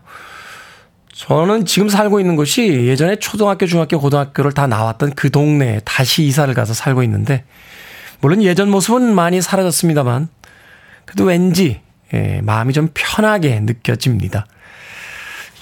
[1.12, 6.52] 저는 지금 살고 있는 곳이 예전에 초등학교, 중학교, 고등학교를 다 나왔던 그 동네에 다시 이사를
[6.52, 7.44] 가서 살고 있는데,
[8.20, 10.28] 물론 예전 모습은 많이 사라졌습니다만,
[11.06, 11.80] 그래도 왠지,
[12.12, 14.46] 예, 마음이 좀 편하게 느껴집니다.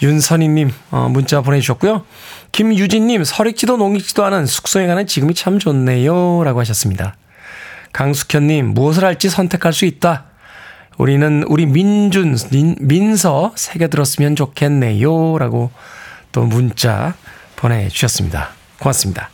[0.03, 2.05] 윤선희님, 어, 문자 보내주셨고요.
[2.51, 6.43] 김유진님, 설익지도 농익지도 않은 숙소에 가는 지금이 참 좋네요.
[6.43, 7.17] 라고 하셨습니다.
[7.93, 10.27] 강숙현님, 무엇을 할지 선택할 수 있다.
[10.99, 15.39] 우리는 우리 민준, 민, 민서 새겨들었으면 좋겠네요.
[15.39, 15.71] 라고
[16.33, 17.15] 또 문자
[17.57, 18.51] 보내주셨습니다.
[18.79, 19.31] 고맙습니다.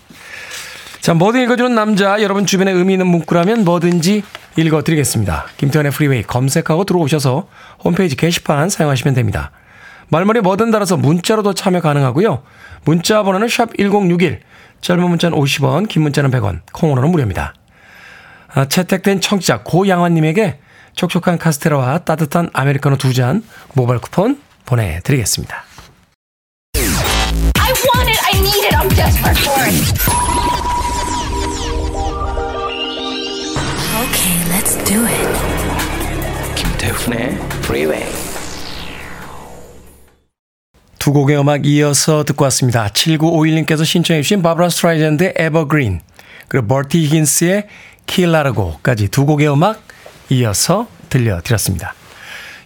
[1.01, 4.23] 자, 뭐든 읽어주는 남자, 여러분 주변에 의미 있는 문구라면 뭐든지
[4.57, 5.47] 읽어드리겠습니다.
[5.57, 7.49] 김태현의 프리웨이 검색하고 들어오셔서
[7.83, 9.51] 홈페이지 게시판 사용하시면 됩니다.
[10.09, 12.43] 말머리 뭐든 달아서 문자로도 참여 가능하고요.
[12.85, 14.41] 문자 번호는 샵 1061,
[14.81, 17.55] 짧은 문자는 50원, 긴 문자는 100원, 콩으로는 무료입니다.
[18.53, 20.59] 아, 채택된 청취자 고양환님에게
[20.95, 23.43] 촉촉한 카스테라와 따뜻한 아메리카노 두 잔
[23.75, 25.65] 모바일 쿠폰 보내드리겠습니다.
[26.77, 28.21] I want it.
[28.33, 28.75] I need it.
[28.77, 30.91] I'm desperate for it.
[34.01, 36.55] Okay, let's do it.
[36.57, 38.05] 김태훈의 Freeway.
[40.99, 42.89] 두 곡의 음악 이어서 듣고 왔습니다.
[42.89, 46.01] 7951님께서 신청해 주신 Barbra Streisand의 Evergreen
[46.49, 47.67] 그리고 버티 히긴스의
[48.07, 49.83] 킬라르고까지 두 곡의 음악
[50.31, 51.95] 이어서 들려드렸습니다.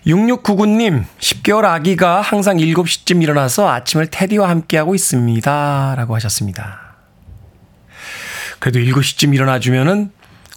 [0.06, 5.94] 6699님, 10개월 아기가 항상 7시쯤 일어나서 아침을 테디와 함께하고 있습니다.
[5.96, 6.96] 라고 하셨습니다.
[8.58, 10.12] 그래도 7시쯤 일어나주면은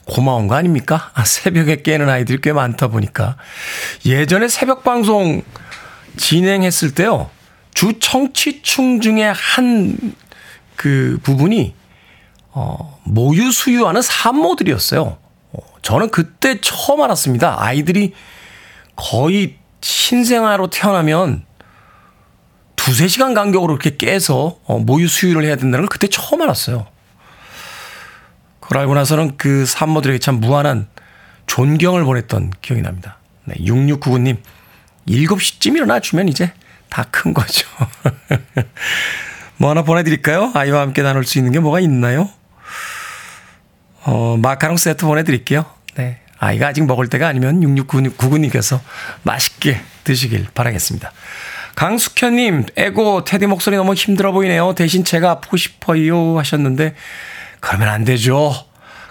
[0.06, 1.12] 고마운 거 아닙니까?
[1.14, 3.38] 아, 새벽에 깨는 아이들이 꽤 많다 보니까.
[4.06, 5.44] 예전에 새벽 방송
[6.18, 7.30] 진행했을 때요.
[7.74, 10.16] 주 청취충 중에 한
[10.78, 11.76] 그 부분이
[12.52, 15.18] 어, 모유 수유하는 산모들이었어요.
[15.78, 17.56] 어, 저는 그때 처음 알았습니다.
[17.62, 18.14] 아이들이
[18.96, 21.46] 거의 신생아로 태어나면
[22.76, 26.88] 두세 시간 간격으로 이렇게 깨서 어, 모유 수유를 해야 된다는 걸 그때 처음 알았어요.
[28.60, 30.88] 그걸 알고 나서는 그 산모들에게 참 무한한
[31.46, 33.18] 존경을 보냈던 기억이 납니다.
[33.46, 34.38] 네, 6699님,
[35.08, 36.52] 7시쯤 일어나 주면 이제
[36.90, 37.68] 다 큰 거죠.
[39.58, 40.52] 뭐 하나 보내드릴까요?
[40.54, 42.30] 아이와 함께 나눌 수 있는 게 뭐가 있나요?
[44.08, 45.66] 어, 마카롱 세트 보내드릴게요.
[45.96, 46.22] 네.
[46.40, 48.80] 아이가 아직 먹을 때가 아니면 6699님께서
[49.24, 51.12] 맛있게 드시길 바라겠습니다.
[51.76, 54.74] 강숙현님, 에고, 테디 목소리 너무 힘들어 보이네요.
[54.76, 56.40] 대신 제가 아프고 싶어요.
[56.40, 56.96] 하셨는데,
[57.60, 58.54] 그러면 안 되죠.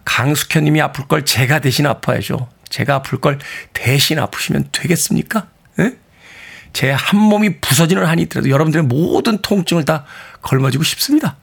[0.06, 2.48] 강숙현님이 아플 걸 제가 대신 아파야죠.
[2.70, 3.38] 제가 아플 걸
[3.74, 5.48] 대신 아프시면 되겠습니까?
[5.78, 5.92] 예?
[6.72, 10.06] 제한 몸이 부서지는 한이 있더라도 여러분들의 모든 통증을 다
[10.40, 11.36] 걸머지고 싶습니다.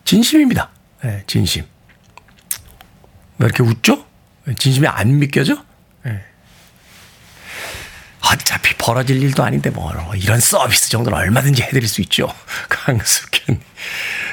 [0.00, 0.04] 예.
[0.04, 0.70] 진심입니다.
[1.04, 1.64] 예, 진심.
[3.38, 4.04] 왜 이렇게 웃죠?
[4.58, 5.56] 진심이 안 믿겨져?
[6.06, 6.20] 예.
[8.32, 12.28] 어차피 벌어질 일도 아닌데 뭐 이런 서비스 정도는 얼마든지 해드릴 수 있죠.
[12.68, 13.60] 강숙현.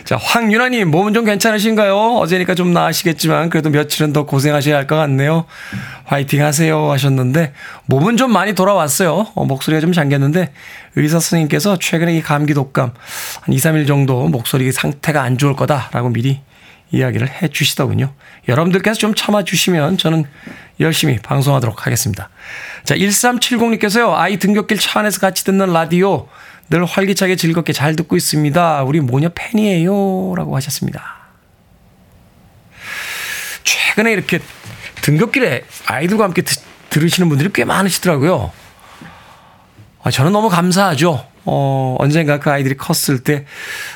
[0.04, 2.18] 자 황윤아님 몸은 좀 괜찮으신가요?
[2.18, 5.46] 어제니까 좀 나으시겠지만 그래도 며칠은 더 고생하셔야 할 것 같네요.
[6.06, 7.54] 화이팅 하세요 하셨는데
[7.86, 9.32] 몸은 좀 많이 돌아왔어요.
[9.36, 10.52] 어, 목소리가 좀 잠겼는데
[10.98, 12.94] 의사 선생님께서 최근에 이 감기 독감
[13.42, 16.42] 한 2, 3일 정도 목소리 상태가 안 좋을 거다라고 미리
[16.92, 18.14] 이야기를 해 주시더군요.
[18.48, 20.26] 여러분들께서 좀 참아 주시면 저는
[20.80, 22.30] 열심히 방송하도록 하겠습니다.
[22.84, 26.28] 자, 1370님께서요, 아이 등굣길 차 안에서 같이 듣는 라디오
[26.70, 28.84] 늘 활기차게 즐겁게 잘 듣고 있습니다.
[28.84, 30.34] 우리 모녀 팬이에요.
[30.36, 31.16] 라고 하셨습니다.
[33.64, 34.40] 최근에 이렇게
[35.02, 36.56] 등굣길에 아이들과 함께 드,
[36.90, 38.52] 들으시는 분들이 꽤 많으시더라고요.
[40.08, 41.28] 아, 저는 너무 감사하죠.
[41.44, 43.44] 어, 언젠가 그 아이들이 컸을 때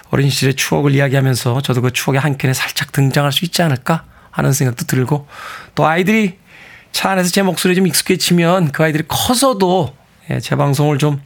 [0.09, 4.51] 어린 시절의 추억을 이야기하면서 저도 그 추억의 한 켠에 살짝 등장할 수 있지 않을까 하는
[4.51, 5.25] 생각도 들고
[5.73, 6.37] 또 아이들이
[6.91, 9.95] 차 안에서 제 목소리 좀 익숙해지면 그 아이들이 커서도
[10.31, 11.21] 예, 제 방송을 좀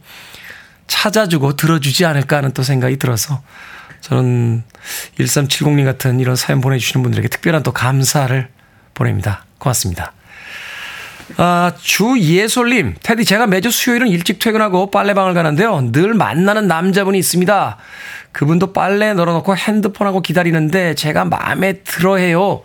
[0.86, 3.42] 찾아주고 들어주지 않을까 하는 또 생각이 들어서
[4.02, 4.62] 저는
[5.18, 8.48] 1370님 같은 이런 사연 보내주시는 분들에게 특별한 또 감사를
[8.94, 9.46] 보냅니다.
[9.58, 10.12] 고맙습니다.
[11.36, 15.90] 아, 주예솔님, 테디, 제가 매주 수요일은 일찍 퇴근하고 빨래방을 가는데요.
[15.92, 17.76] 늘 만나는 남자분이 있습니다.
[18.32, 22.62] 그분도 빨래 널어놓고 핸드폰하고 기다리는데 제가 마음에 들어 해요.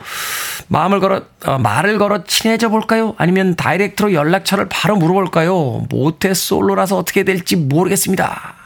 [0.68, 3.16] 마음을 걸어, 어, 말을 걸어 친해져 볼까요?
[3.18, 5.86] 아니면 다이렉트로 연락처를 바로 물어볼까요?
[5.90, 8.61] 모태 솔로라서 어떻게 될지 모르겠습니다.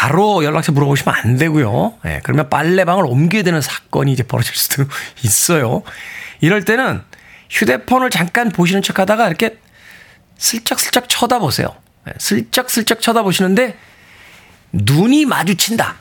[0.00, 1.98] 바로 연락처 물어보시면 안 되고요.
[2.06, 4.84] 예, 그러면 빨래방을 옮겨야 되는 사건이 이제 벌어질 수도
[5.22, 5.82] 있어요.
[6.40, 7.02] 이럴 때는
[7.50, 9.58] 휴대폰을 잠깐 보시는 척 하다가 이렇게
[10.38, 11.76] 슬쩍슬쩍 쳐다보세요.
[12.08, 13.76] 예, 슬쩍슬쩍 쳐다보시는데
[14.72, 15.96] 눈이 마주친다.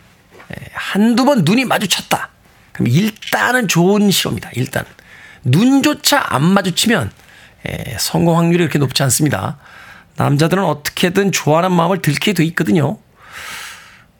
[0.53, 2.29] 예, 한두 번 눈이 마주쳤다.
[2.71, 4.51] 그럼 일단은 좋은 시로입니다.
[4.53, 4.85] 일단.
[5.43, 7.11] 눈조차 안 마주치면
[7.67, 9.57] 예, 성공 확률이 그렇게 높지 않습니다.
[10.15, 12.97] 남자들은 어떻게든 좋아하는 마음을 들게 돼 있거든요.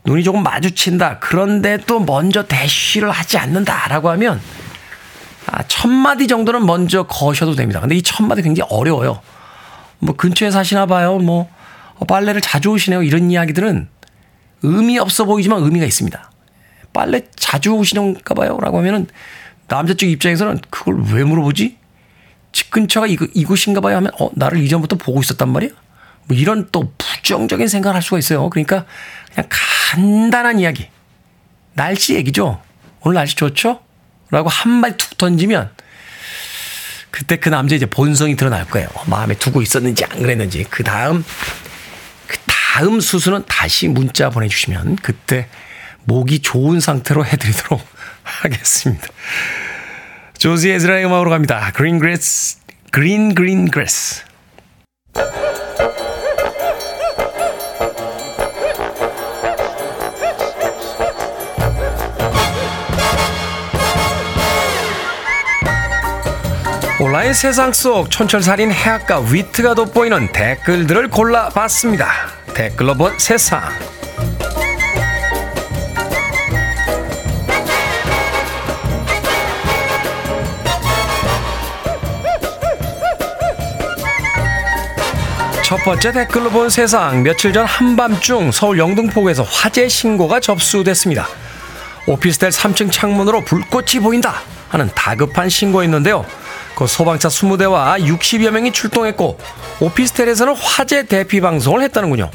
[0.06, 1.20] 눈이 조금 마주친다.
[1.20, 4.42] 그런데 또 먼저 대쉬를 하지 않는다라고 하면
[5.48, 7.80] 아, 첫 마디 정도는 먼저 거셔도 됩니다.
[7.80, 9.22] 근데 이 첫 마디 굉장히 어려워요.
[10.00, 11.18] 뭐 근처에 사시나 봐요.
[11.18, 11.50] 뭐
[11.96, 13.04] 어, 빨래를 자주 오시네요.
[13.04, 13.88] 이런 이야기들은
[14.64, 16.32] 의미 없어 보이지만 의미가 있습니다.
[16.94, 18.58] 빨래 자주 오시는가 봐요.
[18.62, 19.08] 라고 하면은
[19.68, 21.78] 남자 쪽 입장에서는 그걸 왜 물어보지?
[22.52, 25.70] 집 근처가 이거, 이곳인가 봐요 하면 어, 나를 이전부터 보고 있었단 말이야?
[26.26, 28.50] 뭐 이런 또 부정적인 생각을 할 수가 있어요.
[28.50, 28.86] 그러니까
[29.34, 30.90] 그냥 간단한 이야기.
[31.74, 32.62] 날씨 얘기죠.
[33.02, 33.82] 오늘 날씨 좋죠?
[34.32, 35.72] 라고 한마디 툭 던지면
[37.12, 38.88] 그때 그 남자 이제 본성이 드러날 거예요.
[39.08, 40.66] 마음에 두고 있었는지 안 그랬는지.
[40.70, 41.24] 그 다음,
[42.28, 45.48] 그 다음 수수는 다시 문자 보내주시면 그때
[46.04, 47.82] 목이 좋은 상태로 해드리도록
[48.24, 49.08] 하겠습니다.
[50.38, 51.72] 조지 에즈라의 음악으로 갑니다.
[51.74, 52.60] 그린 그레스,
[67.02, 72.12] 온라인 세상 속 촌철살인 해악과 위트가 돋보이는 댓글들을 골라봤습니다.
[72.54, 73.62] 댓글로 본 세상.
[85.64, 87.24] 첫 번째 댓글로 본 세상.
[87.24, 91.30] 며칠 전 한밤중 서울 영등포구에서 화재 신고가 접수됐습니다.
[92.08, 96.26] 오피스텔 3층 창문으로 불꽃이 보인다 하는 다급한 신고였는데요.
[96.80, 99.38] 그 소방차 20대와 60여 명이 출동했고
[99.82, 102.32] 오피스텔에서는 화재 대피 방송을 했다는군요.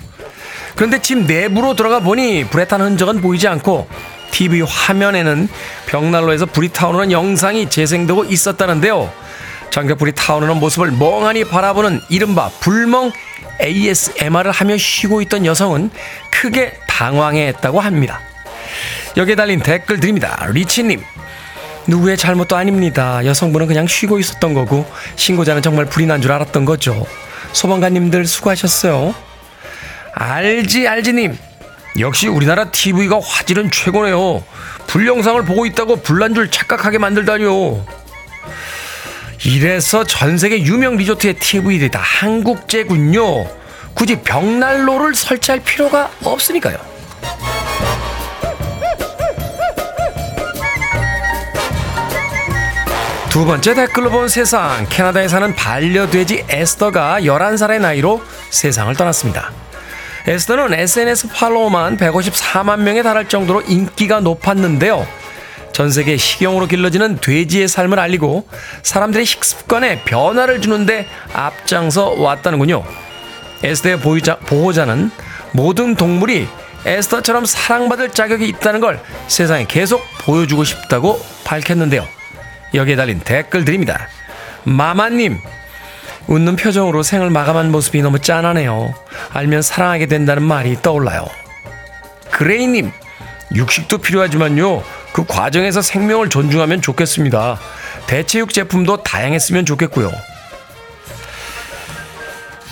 [0.77, 3.89] 그런데 집 내부로 들어가 보니 불에 탄 흔적은 보이지 않고
[4.33, 5.49] TV 화면에는
[5.87, 9.11] 벽난로에서 불이 타오르는 영상이 재생되고 있었다는데요.
[9.71, 13.13] 장작 불이 타오르는 모습을 멍하니 바라보는 이른바 불멍
[13.63, 15.91] ASMR을 하며 쉬고 있던 여성은
[16.31, 18.21] 크게 당황해했다고 합니다.
[19.17, 20.47] 여기에 달린 댓글 드립니다.
[20.51, 21.03] 리치님.
[21.87, 23.25] 누구의 잘못도 아닙니다.
[23.25, 27.07] 여성분은 그냥 쉬고 있었던 거고 신고자는 정말 불이 난 줄 알았던 거죠.
[27.53, 29.15] 소방관님들 수고하셨어요.
[30.13, 31.37] 알지 알지님.
[32.01, 34.43] 역시 우리나라 TV가 화질은 최고네요.
[34.87, 37.85] 불 영상을 보고 있다고 불난 줄 착각하게 만들다니요.
[39.45, 43.47] 이래서 전 세계 유명 리조트의 TV들이 다 한국제군요.
[43.93, 46.79] 굳이 벽난로를 설치할 필요가 없으니까요.
[53.35, 54.87] 두 번째 댓글로 본 세상.
[54.89, 59.51] 캐나다에 사는 반려돼지 에스더가 11살의 나이로 세상을 떠났습니다.
[60.29, 65.05] 에스더는 SNS 팔로워만 154만 명에 달할 정도로 인기가 높았는데요.
[65.73, 68.47] 전 세계 식용으로 길러지는 돼지의 삶을 알리고
[68.85, 72.85] 사람들의 식습관에 변화를 주는데 앞장서 왔다는군요.
[73.65, 75.11] 에스더의 보유자, 보호자는
[75.51, 76.47] 모든 동물이
[76.87, 82.14] 에스더처럼 사랑받을 자격이 있다는 걸 세상에 계속 보여주고 싶다고 밝혔는데요.
[82.75, 84.09] 여기에 달린 댓글 드립니다.
[84.65, 85.39] 마마님,
[86.27, 88.95] 웃는 표정으로 생을 마감한 모습이 너무 짠하네요.
[89.33, 91.27] 알면 사랑하게 된다는 말이 떠올라요.
[92.31, 92.91] 그레이님,
[93.55, 94.83] 육식도 필요하지만요.
[95.13, 97.59] 그 과정에서 생명을 존중하면 좋겠습니다.
[98.07, 100.11] 대체육 제품도 다양했으면 좋겠고요.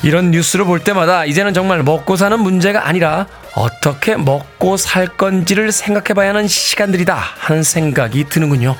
[0.03, 6.15] 이런 뉴스를 볼 때마다 이제는 정말 먹고 사는 문제가 아니라 어떻게 먹고 살 건지를 생각해
[6.15, 8.75] 봐야 하는 시간들이다 하는 생각이 드는군요.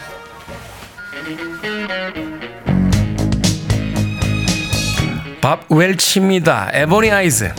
[5.41, 6.71] 밥 웰치입니다.
[6.73, 7.53] 에보니 아이즈.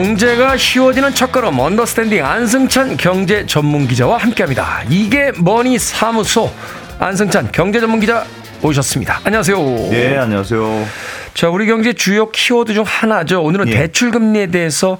[0.00, 4.82] 경제가 쉬워지는 첫걸음 Understanding 안승찬 경제 전문 기자와 함께합니다.
[4.88, 6.50] 이게 머니 사무소
[6.98, 8.24] 안승찬 경제 전문 기자
[8.62, 9.20] 오셨습니다.
[9.24, 9.58] 안녕하세요.
[9.92, 10.86] 예, 안녕하세요.
[11.34, 13.42] 자, 우리 경제 주요 키워드 중 하나죠.
[13.42, 13.72] 오늘은 예.
[13.72, 14.96] 대출 금리에 대해서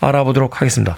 [0.00, 0.96] 알아보도록 하겠습니다.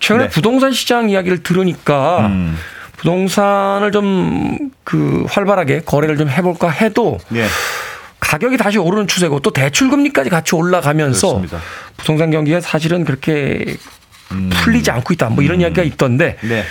[0.00, 0.30] 최근에 네.
[0.30, 2.58] 부동산 시장 이야기를 들으니까 음.
[2.98, 7.44] 부동산을 좀 그 활발하게 거래를 좀 해볼까 해도 예,
[8.28, 11.58] 가격이 다시 오르는 추세고 또 대출 금리까지 같이 올라가면서 그렇습니다.
[11.96, 13.78] 부동산 경기가 사실은 그렇게
[14.50, 15.30] 풀리지 않고 있다.
[15.30, 16.62] 뭐 이런 이야기가 있던데 네.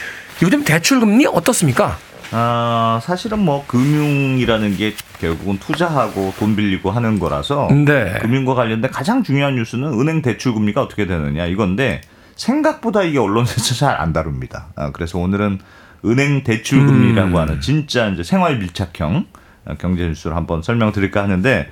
[0.44, 1.98] 요즘 대출 금리 어떻습니까?
[2.30, 8.20] 아, 사실은 뭐 금융이라는 게 결국은 투자하고 돈 빌리고 하는 거라서 네.
[8.22, 12.02] 금융과 관련된 가장 중요한 뉴스는 은행 대출 금리가 어떻게 되느냐 이건데
[12.36, 14.68] 생각보다 이게 언론에서 잘 안 다룹니다.
[14.76, 15.58] 아, 그래서 오늘은
[16.06, 17.36] 은행 대출 금리라고 음.
[17.38, 19.37] 하는 진짜 이제 생활 밀착형 어,
[19.80, 21.70] 경제 뉴스를 한번 설명드릴까 하는데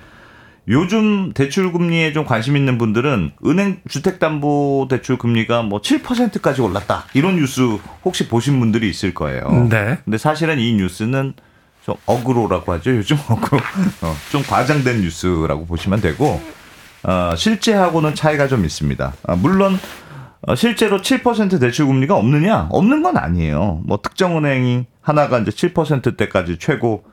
[0.68, 7.36] 요즘 대출 금리에 좀 관심 있는 분들은 은행 주택담보 대출 금리가 뭐 7%까지 올랐다 이런
[7.36, 7.62] 뉴스
[8.04, 9.68] 혹시 보신 분들이 있을 거예요.
[9.70, 10.00] 네.
[10.04, 11.34] 근데 사실은 이 뉴스는
[11.84, 12.96] 좀 어그로라고 하죠.
[12.96, 13.62] 요즘 어그로
[14.02, 16.42] 어, 좀 과장된 뉴스라고 보시면 되고
[17.04, 19.14] 어, 실제하고는 차이가 좀 있습니다.
[19.28, 19.78] 아, 물론
[20.42, 22.70] 어, 실제로 7% 대출 금리가 없느냐?
[22.72, 23.82] 없는 건 아니에요.
[23.86, 27.04] 뭐 특정 은행이 하나가 이제 7%대까지 최고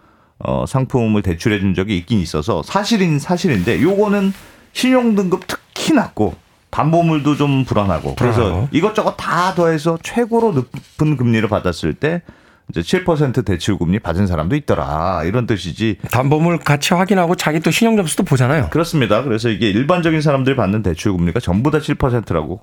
[0.44, 4.32] 어, 상품을 대출해 준 적이 있긴 있어서 사실인 사실인데 요거는
[4.72, 6.34] 신용 등급 특히 낮고
[6.70, 8.68] 담보물도 좀 불안하고 그래서 불안하고.
[8.72, 12.22] 이것저것 다 더해서 최고로 높은 금리를 받았을 때
[12.70, 17.96] 이제 7% 대출 금리 받은 사람도 있더라 이런 뜻이지 담보물 가치 확인하고 자기 또 신용
[17.96, 18.68] 점수도 보잖아요.
[18.70, 19.22] 그렇습니다.
[19.22, 22.62] 그래서 이게 일반적인 사람들이 받는 대출 금리가 전부 다 7%라고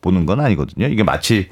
[0.00, 0.86] 보는 건 아니거든요.
[0.86, 1.48] 이게 마치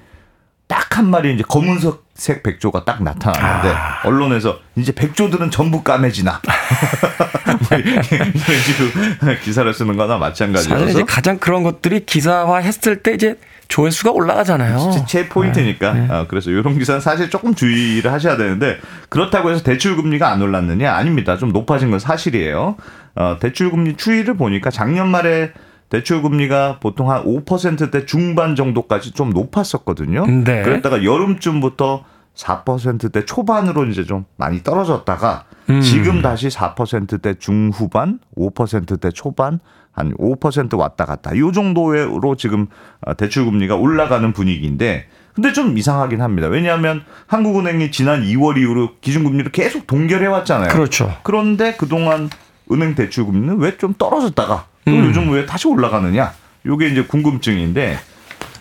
[0.69, 4.01] 딱 한 마리 이제 검은색 백조가 딱 나타났는데 아.
[4.05, 6.41] 언론에서 이제 백조들은 전부 까매지나
[7.71, 13.15] 뭐 이런 식으로 기사를 쓰는 거나 사실 마찬가지여서 이제 가장 그런 것들이 기사화 했을 때
[13.15, 13.37] 이제
[13.69, 14.77] 조회수가 올라가잖아요.
[14.91, 15.05] 네.
[15.07, 15.91] 제 포인트니까.
[16.09, 20.93] 아, 그래서 이런 기사는 사실 조금 주의를 하셔야 되는데 그렇다고 해서 대출 금리가 안 올랐느냐?
[20.93, 21.37] 아닙니다.
[21.37, 22.77] 좀 높아진 건 사실이에요.
[23.15, 25.53] 어, 대출 금리 추이를 보니까 작년 말에
[25.89, 30.27] 대출 금리가 보통 한 5%대 중반 정도까지 좀 높았었거든요.
[30.27, 30.63] 네.
[30.63, 35.81] 그랬다가 여름쯤부터 4%대 초반으로 이제 좀 많이 떨어졌다가 음.
[35.81, 39.61] 지금 다시 4%대 중후반, 5%대 초반,
[39.93, 41.33] 한 5% 왔다 갔다.
[41.35, 42.67] 이 정도로 지금
[43.01, 46.49] 어, 대출 금리가 올라가는 분위기인데 근데 좀 이상하긴 합니다.
[46.49, 50.71] 왜냐하면 한국은행이 지난 2월 이후로 기준금리를 계속 동결해 왔잖아요.
[50.71, 51.13] 그렇죠.
[51.23, 52.29] 그런데 그동안
[52.71, 55.07] 은행 대출 금리는 왜 좀 떨어졌다가 또 음.
[55.07, 56.33] 요즘 왜 다시 올라가느냐?
[56.67, 57.99] 요게 이제 궁금증인데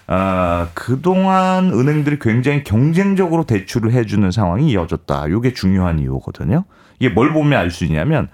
[0.08, 5.30] 아, 그동안 은행들이 굉장히 경쟁적으로 대출을 해주는 상황이 이어졌다.
[5.30, 6.64] 요게 중요한 이유거든요.
[7.00, 8.30] 이게 뭘 보면 알 수 있냐면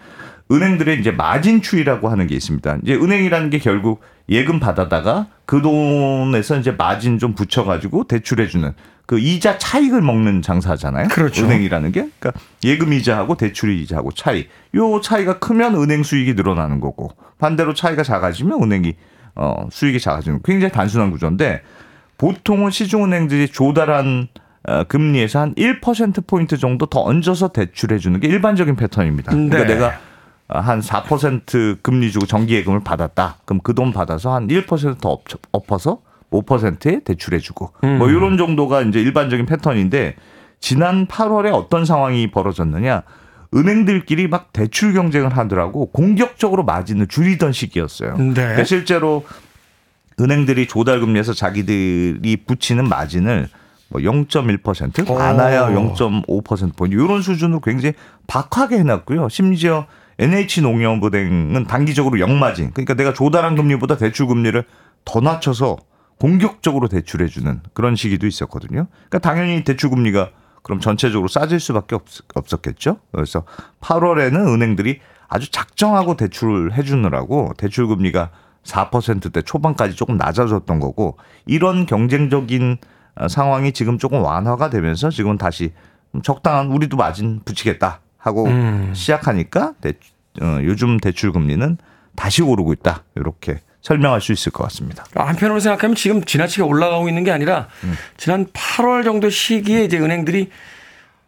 [0.52, 2.78] 은행들의 이제 마진 추이라고 하는 게 있습니다.
[2.84, 8.74] 이제 은행이라는 게 결국 예금 받아다가 그 돈에서 이제 마진 좀 붙여가지고 대출해주는
[9.06, 11.10] 그 이자 차익을 먹는 장사잖아요.
[11.10, 11.46] 그렇죠.
[11.46, 12.08] 은행이라는 게.
[12.20, 12.34] 그러니까
[12.64, 14.48] 예금 이자하고 대출 이자하고 차이.
[14.76, 18.94] 요 차이가 크면 은행 수익이 늘어나는 거고 반대로 차이가 작아지면 은행이
[19.36, 21.62] 어, 수익이 작아지는 굉장히 단순한 구조인데
[22.18, 24.28] 보통은 시중은행들이 조달한
[24.66, 29.32] 어, 금리에서 한 1%포인트 정도 더 얹어서 대출해 주는 게 일반적인 패턴입니다.
[29.32, 29.66] 그러니까 네.
[29.66, 30.00] 내가
[30.62, 33.38] 한 4% 금리 주고 정기예금을 받았다.
[33.46, 36.00] 그럼 그 돈 받아서 한 1%더 엎- 엎어서
[36.32, 40.16] 5%에 대출해 주고 뭐 이런 정도가 이제 일반적인 패턴인데
[40.60, 43.04] 지난 8월에 어떤 상황이 벌어졌느냐?
[43.56, 48.18] 은행들끼리 막 대출 경쟁을 하더라고 공격적으로 마진을 줄이던 시기였어요.
[48.18, 48.34] 네.
[48.34, 49.26] 그러니까 실제로
[50.20, 53.50] 은행들이 조달 금리에서 자기들이 붙이는 마진을
[53.90, 55.16] 뭐 0.1% 오.
[55.16, 57.94] 많아야 0.5% 포인트 이런 수준으로 굉장히
[58.28, 59.30] 박하게 해놨고요.
[59.30, 59.86] 심지어
[60.24, 64.64] NH농협은행은 단기적으로 역마진 그러니까 내가 조달한 금리보다 대출 금리를
[65.06, 65.78] 더 낮춰서
[66.20, 68.88] 공격적으로 대출해주는 그런 시기도 있었거든요.
[69.10, 70.30] 그러니까 당연히 대출 금리가
[70.62, 73.00] 그럼 전체적으로 싸질 수밖에 없, 없었겠죠.
[73.12, 73.44] 그래서
[73.82, 78.30] 8월에는 은행들이 아주 작정하고 대출을 해주느라고 대출 금리가
[78.64, 82.78] 4%대 초반까지 조금 낮아졌던 거고 이런 경쟁적인
[83.16, 85.74] 어, 상황이 지금 조금 완화가 되면서 지금 다시
[86.14, 88.48] 좀 적당한 우리도 마진 붙이겠다 하고
[88.94, 89.94] 시작하니까 대,
[90.42, 91.78] 어, 요즘 대출 금리는
[92.16, 95.04] 다시 오르고 있다 이렇게 설명할 수 있을 것 같습니다.
[95.14, 97.96] 한편으로 생각하면 지금 지나치게 올라가고 있는 게 아니라 음.
[98.16, 100.50] 지난 8월 정도 시기에 이제 은행들이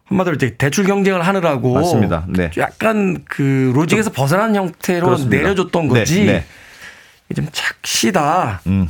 [0.04, 2.24] 한마디로 이제 대출 경쟁을 하느라고 맞습니다.
[2.28, 2.50] 네.
[2.56, 5.36] 약간 그 로직에서 벗어난 형태로 그렇습니다.
[5.36, 6.24] 내려줬던 네, 거지.
[6.24, 6.44] 네.
[7.28, 8.62] 이게 좀 착시다.
[8.68, 8.88] 음.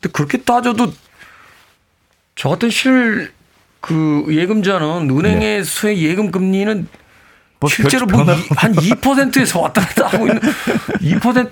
[0.00, 0.92] 근데 그렇게 따져도
[2.34, 3.38] 저 같은 실
[3.80, 6.98] 그 예금자는 은행의 수의 예금 금리는 네.
[7.60, 10.40] 뭐 실제로 별- 뭐한 2%에서 왔다 갔다 하고 있는
[11.00, 11.50] 2%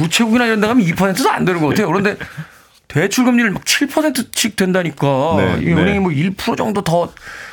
[0.00, 1.88] 우체국이나 이런 데 가면 2%도 안 되는 것 같아요.
[1.88, 2.16] 그런데
[2.88, 5.06] 대출 금리를 막 7%씩 된다니까
[5.38, 5.72] 네, 이 네.
[5.72, 5.98] 은행이
[6.34, 7.12] 뭐1% 정도 더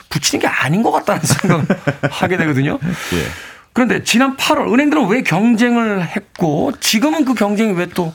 [0.10, 1.66] 붙이는 게 아닌 것 같다는 생각을
[2.12, 2.78] 하게 되거든요.
[3.14, 3.26] 예.
[3.74, 8.14] 그런데 지난 8월 은행들은 왜 경쟁을 했고 지금은 그 경쟁이 왜또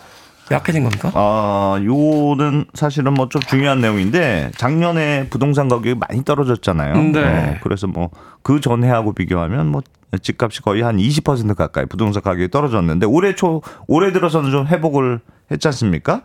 [0.50, 1.10] 약해진 겁니까?
[1.14, 6.94] 아, 요는 사실은 뭐 좀 중요한 내용인데 작년에 부동산 가격이 많이 떨어졌잖아요.
[7.12, 7.20] 네.
[7.24, 8.10] 어, 그래서 뭐
[8.42, 9.82] 그 전해하고 비교하면 뭐
[10.22, 15.18] 집값이 거의 한 20% 가까이 부동산 가격이 떨어졌는데 올해 초 올해 들어서는 좀 회복을
[15.50, 16.22] 했지 않습니까?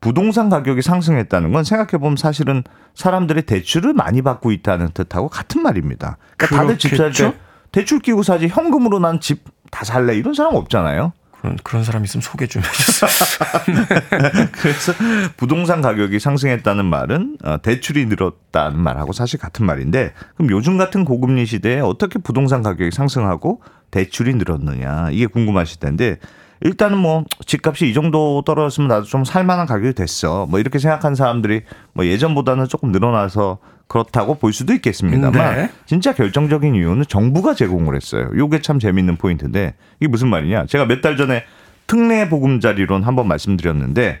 [0.00, 2.62] 부동산 가격이 상승했다는 건 생각해 보면 사실은
[2.94, 6.16] 사람들이 대출을 많이 받고 있다는 뜻하고 같은 말입니다.
[6.36, 7.36] 그러니까 다들 집 살 때?
[7.72, 11.12] 대출 끼고 사지 현금으로 난 집 다 살래 이런 사람 없잖아요.
[11.44, 13.10] 그런 그런 사람 있으면 소개 좀 해주세요.
[14.52, 14.94] 그래서
[15.36, 21.44] 부동산 가격이 상승했다는 말은 어, 대출이 늘었다는 말하고 사실 같은 말인데 그럼 요즘 같은 고금리
[21.44, 26.18] 시대에 어떻게 부동산 가격이 상승하고 대출이 늘었느냐 이게 궁금하실 텐데
[26.62, 31.64] 일단은 뭐 집값이 이 정도 떨어졌으면 나도 좀 살만한 가격이 됐어 뭐 이렇게 생각한 사람들이
[31.92, 35.70] 뭐 예전보다는 조금 늘어나서 그렇다고 볼 수도 있겠습니다만 네.
[35.86, 38.30] 진짜 결정적인 이유는 정부가 제공을 했어요.
[38.36, 40.66] 요게 참 재밌는 포인트인데 이게 무슨 말이냐?
[40.66, 41.44] 제가 몇 달 전에
[41.86, 44.20] 특례 보금자리론 한번 말씀드렸는데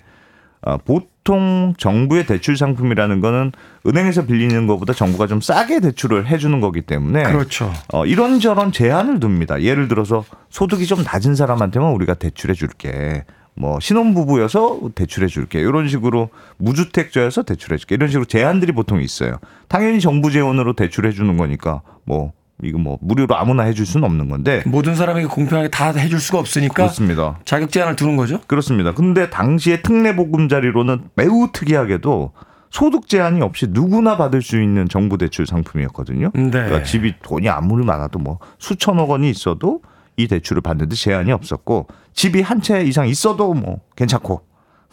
[0.66, 3.52] 아, 보통 정부의 대출 상품이라는 거는
[3.86, 7.72] 은행에서 빌리는 것보다 정부가 좀 싸게 대출을 해주는 거기 때문에 그렇죠.
[7.92, 9.60] 어, 이런저런 제한을 둡니다.
[9.62, 13.24] 예를 들어서 소득이 좀 낮은 사람한테만 우리가 대출해 줄게.
[13.56, 15.60] 뭐 신혼부부여서 대출해 줄게.
[15.60, 17.94] 이런 식으로 무주택자여서 대출해 줄게.
[17.94, 19.38] 이런 식으로 제한들이 보통 있어요.
[19.68, 22.32] 당연히 정부 재원으로 대출해 주는 거니까 뭐
[22.62, 26.74] 이거 뭐 무료로 아무나 해줄 수는 없는 건데 모든 사람에게 공평하게 다 해줄 수가 없으니까
[26.74, 27.38] 그렇습니다.
[27.44, 28.40] 자격 제한을 두는 거죠.
[28.46, 28.92] 그렇습니다.
[28.92, 32.32] 근데 당시에 특례 보금자리로는 매우 특이하게도
[32.70, 36.30] 소득 제한이 없이 누구나 받을 수 있는 정부 대출 상품이었거든요.
[36.34, 36.50] 네.
[36.50, 39.80] 그러니까 집이 돈이 아무리 많아도 뭐 수천억 원이 있어도
[40.16, 44.42] 이 대출을 받는데 제한이 없었고 집이 한 채 이상 있어도 뭐 괜찮고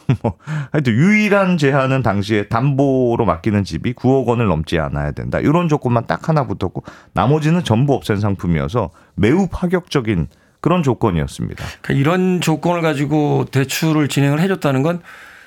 [0.22, 0.36] 뭐
[0.72, 5.38] 하여튼 유일한 제한은 당시에 담보로 맡기는 집이 9억 원을 넘지 않아야 된다.
[5.38, 10.26] 이런 조건만 딱 하나 붙었고 나머지는 전부 없앤 상품이어서 매우 파격적인
[10.60, 11.64] 그런 조건이었습니다.
[11.82, 15.00] 그러니까 이런 조건을 가지고 대출을 진행을 해줬다는 건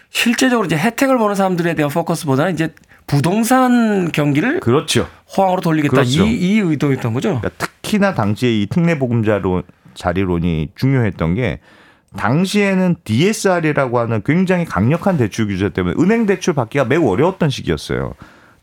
[0.10, 2.74] 실제적으로 이제 혜택을 보는 사람들에 대한 포커스보다는 이제
[3.08, 5.08] 부동산 경기를 그렇죠.
[5.36, 6.24] 호황으로 돌리겠다 그렇죠.
[6.26, 7.40] 이, 이 의도였던 거죠.
[7.42, 9.64] 그러니까 특히나 당시에 이 특례 보금자로
[9.94, 11.60] 자리론이 중요했던 게
[12.18, 18.14] 당시에는 DSR이라고 하는 굉장히 강력한 대출 규제 때문에 은행 대출 받기가 매우 어려웠던 시기였어요.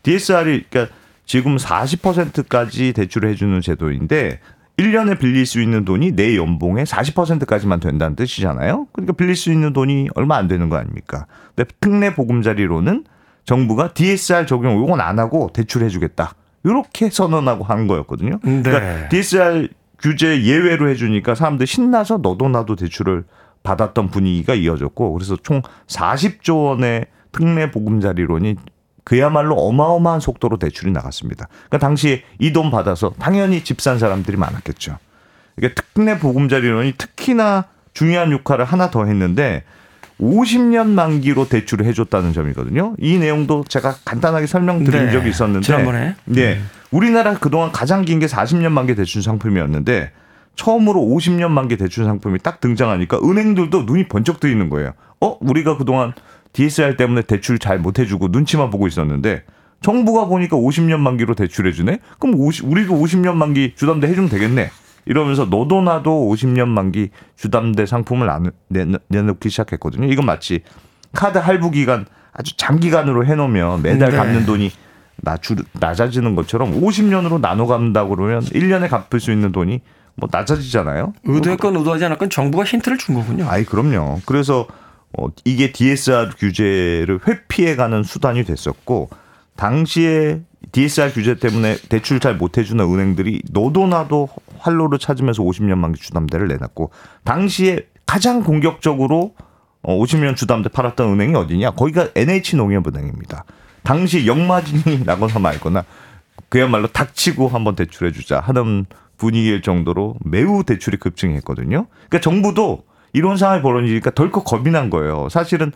[0.03, 0.93] DSR이 그러니까
[1.25, 4.39] 지금 40%까지 대출을 해주는 제도인데
[4.77, 8.87] 1년에 빌릴 수 있는 돈이 내 연봉의 40%까지만 된다는 뜻이잖아요.
[8.91, 11.27] 그러니까 빌릴 수 있는 돈이 얼마 안 되는 거 아닙니까?
[11.55, 13.05] 근데 특례 보금자리로는
[13.45, 16.33] 정부가 DSR 적용 요건 안 하고 대출해 주겠다.
[16.63, 18.39] 이렇게 선언하고 한 거였거든요.
[18.43, 18.61] 네.
[18.61, 23.23] 그러니까 DSR 규제 예외로 해주니까 사람들 신나서 너도 나도 대출을
[23.63, 28.55] 받았던 분위기가 이어졌고 그래서 총 40조 원의 특례 보금자리론이
[29.05, 31.47] 그야말로 어마어마한 속도로 대출이 나갔습니다.
[31.69, 34.97] 그러니까 당시에 이 돈 받아서 당연히 집 산 사람들이 많았겠죠.
[35.57, 39.63] 이게 특례 보금자리론이 특히나 중요한 역할을 하나 더 했는데
[40.21, 42.95] 50년 만기로 대출을 해줬다는 점이거든요.
[42.99, 45.11] 이 내용도 제가 간단하게 설명드린 네.
[45.11, 46.15] 적이 있었는데, 지난번에.
[46.25, 46.59] 네,
[46.91, 50.11] 우리나라 그동안 가장 긴 게 40년 만기 대출 상품이었는데
[50.55, 54.91] 처음으로 50년 만기 대출 상품이 딱 등장하니까 은행들도 눈이 번쩍 뜨이는 거예요.
[55.19, 56.13] 어, 우리가 그동안
[56.53, 59.43] DSR 때문에 대출 잘 못 해주고 눈치만 보고 있었는데
[59.81, 61.99] 정부가 보니까 50년 만기로 대출해주네?
[62.19, 64.69] 그럼 50, 우리도 50년 만기 주담대 해주면 되겠네.
[65.05, 68.29] 이러면서 너도 나도 50년 만기 주담대 상품을
[68.69, 70.07] 내- 내놓기 시작했거든요.
[70.11, 70.61] 이건 마치
[71.11, 74.17] 카드 할부 기간 아주 장기간으로 해놓으면 매달 네.
[74.17, 74.71] 갚는 돈이
[75.17, 79.81] 낮추, 낮아지는 것처럼 50년으로 나눠 갚는다고 그러면 1년에 갚을 수 있는 돈이
[80.15, 81.13] 뭐 낮아지잖아요.
[81.23, 83.47] 의도했건 의도하지 않았건 정부가 힌트를 준 거군요.
[83.47, 84.21] 아이 그럼요.
[84.25, 84.67] 그래서
[85.17, 89.09] 어, 이게 DSR 규제를 회피해가는 수단이 됐었고
[89.55, 90.41] 당시에
[90.71, 94.29] DSR 규제 때문에 대출 잘 못 해주는 은행들이 너도 나도
[94.59, 96.89] 활로를 찾으면서 50년 만기 주담대를 내놨고
[97.23, 99.35] 당시에 가장 공격적으로
[99.81, 101.71] 어, 50년 주담대 팔았던 은행이 어디냐?
[101.71, 103.43] 거기가 NH농협은행입니다.
[103.83, 105.83] 당시 역마진이 나거나 말거나
[106.49, 108.85] 그야말로 닥치고 한번 대출해주자 하는
[109.17, 111.87] 분위기일 정도로 매우 대출이 급증했거든요.
[112.07, 115.27] 그러니까 정부도 이런 상황이 벌어지니까 덜컥 겁이 난 거예요.
[115.29, 115.71] 사실은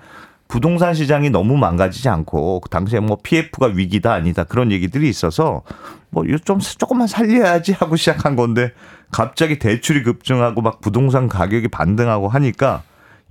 [0.47, 5.63] 부동산 시장이 너무 망가지지 않고 그 당시에 뭐 PF가 위기다 아니다 그런 얘기들이 있어서
[6.09, 8.71] 뭐 이거 좀 조금만 살려야지 하고 시작한 건데
[9.11, 12.83] 갑자기 대출이 급증하고 막 부동산 가격이 반등하고 하니까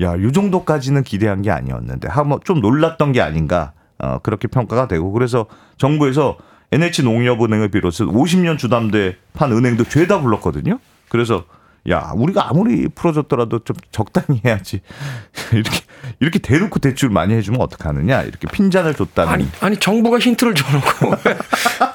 [0.02, 5.10] 야, 요 정도까지는 기대한 게 아니었는데 한번 좀 놀랐던 게 아닌가 어, 그렇게 평가가 되고
[5.12, 5.46] 그래서
[5.78, 6.36] 정부에서
[6.72, 10.78] NH 농협은행을 비롯해서 50년 주담대 판 은행도 죄다 불렀거든요.
[11.08, 11.44] 그래서
[11.88, 14.80] 야 우리가 아무리 풀어줬더라도 좀 적당히 해야지
[15.54, 15.80] 이렇게
[16.20, 18.22] 이렇게 대놓고 대출 많이 해주면 어떡하느냐?
[18.22, 19.32] 이렇게 핀잔을 줬다는.
[19.32, 21.16] 아니 아니 정부가 힌트를 줘놓고.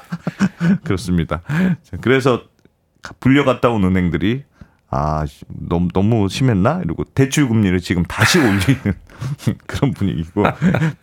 [0.84, 1.42] 그렇습니다.
[1.82, 2.42] 자, 그래서
[3.20, 4.44] 불려갔다 온 은행들이
[4.90, 6.82] 아 너무 너무 심했나?
[6.84, 8.94] 이러고 대출 금리를 지금 다시 올리는
[9.66, 10.44] 그런 분위기고.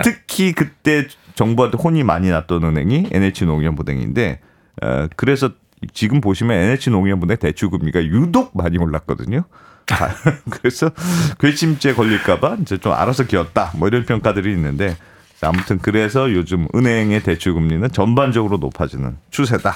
[0.04, 4.40] 특히 그때 정부한테 혼이 많이 났던 은행이 NH농협은행인데
[4.82, 5.52] 어, 그래서
[5.94, 9.44] 지금 보시면 NH농협은행 대출 금리가 유독 많이 올랐거든요.
[9.92, 10.16] 아,
[10.50, 10.92] 그래서
[11.40, 14.98] 괘씸죄 걸릴까봐 이제 좀 알아서 기었다 뭐 이런 평가들이 있는데
[15.40, 19.76] 자, 아무튼 그래서 요즘 은행의 대출 금리는 전반적으로 높아지는 추세다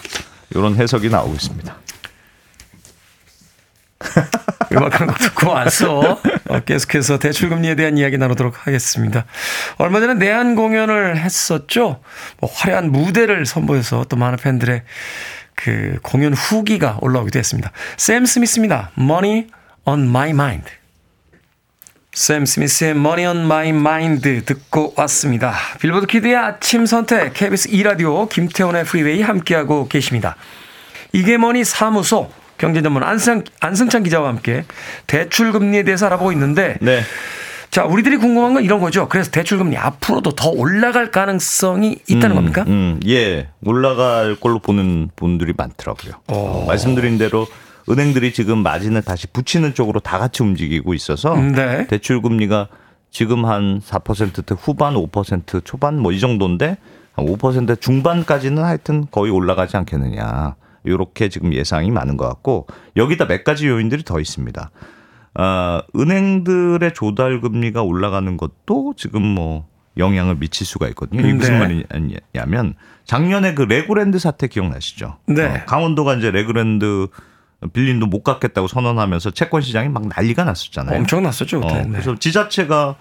[0.51, 1.75] 이런 해석이 나오고 있습니다.
[4.73, 9.25] 음악 한곡 듣고 와서 어, 계속해서 대출금리에 대한 이야기 나누도록 하겠습니다.
[9.77, 12.01] 얼마 전에 내한 공연을 했었죠.
[12.39, 14.83] 뭐 화려한 무대를 선보여서 또 많은 팬들의
[15.55, 17.71] 그 공연 후기가 올라오기도 했습니다.
[17.97, 18.91] 샘 스미스입니다.
[18.97, 19.47] Money
[19.85, 20.65] on my mind.
[22.13, 25.53] Sam Smith의 Money on my mind 듣고 왔습니다.
[25.79, 30.35] 빌보드 Kid의 아침 선택 KBS 2라디오 김태훈의 Freeway 함께하고 계십니다.
[31.11, 32.29] 이게 머니 사무소
[32.59, 34.63] 경제전문 안승, 안승찬 기자와 함께
[35.07, 37.01] 대출 금리에 대해서 알아보고 있는데 네.
[37.71, 39.09] 자, 우리들이 궁금한 건 이런 거죠.
[39.09, 42.63] 그래서 대출금리 앞으로도 더 올라갈 가능성이 있다는 음, 겁니까?
[42.67, 46.13] 음, 예, 올라갈 걸로 보는 분들이 많더라고요.
[46.27, 47.47] 어, 말씀드린 대로
[47.89, 51.87] 은행들이 지금 마진을 다시 붙이는 쪽으로 다 같이 움직이고 있어서 네.
[51.87, 52.67] 대출 금리가
[53.11, 56.77] 지금 한 4%대 후반, 5% 초반 뭐 이 정도인데
[57.13, 60.55] 한 5% 중반까지는 하여튼 거의 올라가지 않겠느냐.
[60.85, 62.67] 요렇게 지금 예상이 많은 것 같고
[62.97, 64.69] 여기다 몇 가지 요인들이 더 있습니다.
[65.35, 69.65] 아, 은행들의 조달 금리가 올라가는 것도 지금 뭐
[69.97, 71.21] 영향을 미칠 수가 있거든요.
[71.21, 71.85] 이게 무슨 네.
[71.93, 72.73] 말이냐면
[73.05, 75.17] 작년에 그 레고랜드 사태 기억나시죠?
[75.27, 75.45] 네.
[75.45, 77.07] 어, 강원도가 이제 레고랜드
[77.71, 80.99] 빌린 돈 못 갚겠다고 선언하면서 채권 시장이 막 난리가 났었잖아요.
[80.99, 81.73] 엄청 났었죠, 그때.
[81.73, 81.87] 어, 네.
[81.89, 82.95] 그래서 지자체가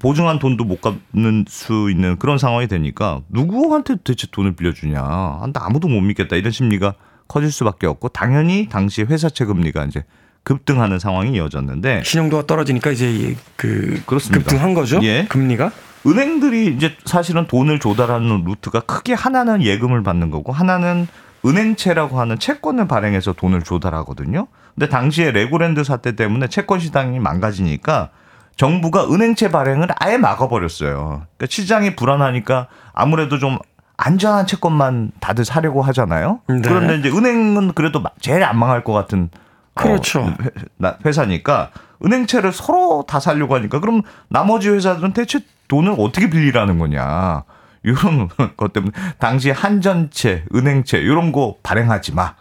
[0.00, 5.02] 보증한 돈도 못 갚는 수 있는 그런 상황이 되니까 누구한테 대체 돈을 빌려주냐.
[5.02, 6.36] 한다 아무도 못 믿겠다.
[6.36, 6.94] 이런 심리가
[7.26, 10.04] 커질 수밖에 없고 당연히 당시 회사채 금리가 이제
[10.44, 14.44] 급등하는 상황이 이어졌는데 신용도가 떨어지니까 이제 이그 그렇습니다.
[14.44, 15.00] 급등한 거죠.
[15.02, 15.26] 예.
[15.28, 15.70] 금리가.
[16.06, 21.06] 은행들이 이제 사실은 돈을 조달하는 루트가 크게 하나는 예금을 받는 거고 하나는
[21.44, 24.46] 은행채라고 하는 채권을 발행해서 돈을 조달하거든요.
[24.74, 28.10] 근데 당시에 레고랜드 사태 때문에 채권 시장이 망가지니까
[28.56, 31.22] 정부가 은행채 발행을 아예 막아버렸어요.
[31.36, 33.58] 그러니까 시장이 불안하니까 아무래도 좀
[33.96, 36.40] 안전한 채권만 다들 사려고 하잖아요.
[36.48, 36.60] 네.
[36.62, 39.30] 그런데 이제 은행은 그래도 마- 제일 안 망할 것 같은
[39.74, 40.24] 어, 그렇죠.
[40.42, 41.70] 회- 나- 회사니까
[42.04, 47.42] 은행채를 서로 다 살려고 하니까 그럼 나머지 회사들은 대체 돈을 어떻게 빌리라는 거냐.
[47.82, 52.34] 이런 것 때문에 당시 한전채, 은행채 이런 거 발행하지 마.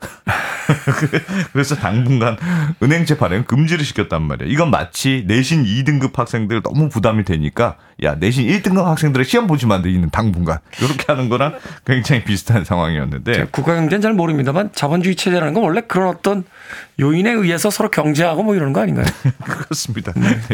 [1.52, 2.36] 그래서 당분간
[2.82, 4.52] 은행채 발행 금지를 시켰단 말이에요.
[4.52, 9.78] 이건 마치 내신 2등급 학생들 너무 부담이 되니까 야 내신 1등급 학생들의 시험 보지 마.
[9.78, 11.54] 너희는 당분간 이렇게 하는 거랑
[11.86, 16.44] 굉장히 비슷한 상황이었는데 국가 경제는 잘 모릅니다만 자본주의 체제라는 건 원래 그런 어떤
[17.00, 19.06] 요인에 의해서 서로 경제하고 뭐 이러는 거 아닌가요?
[19.42, 20.12] 그렇습니다.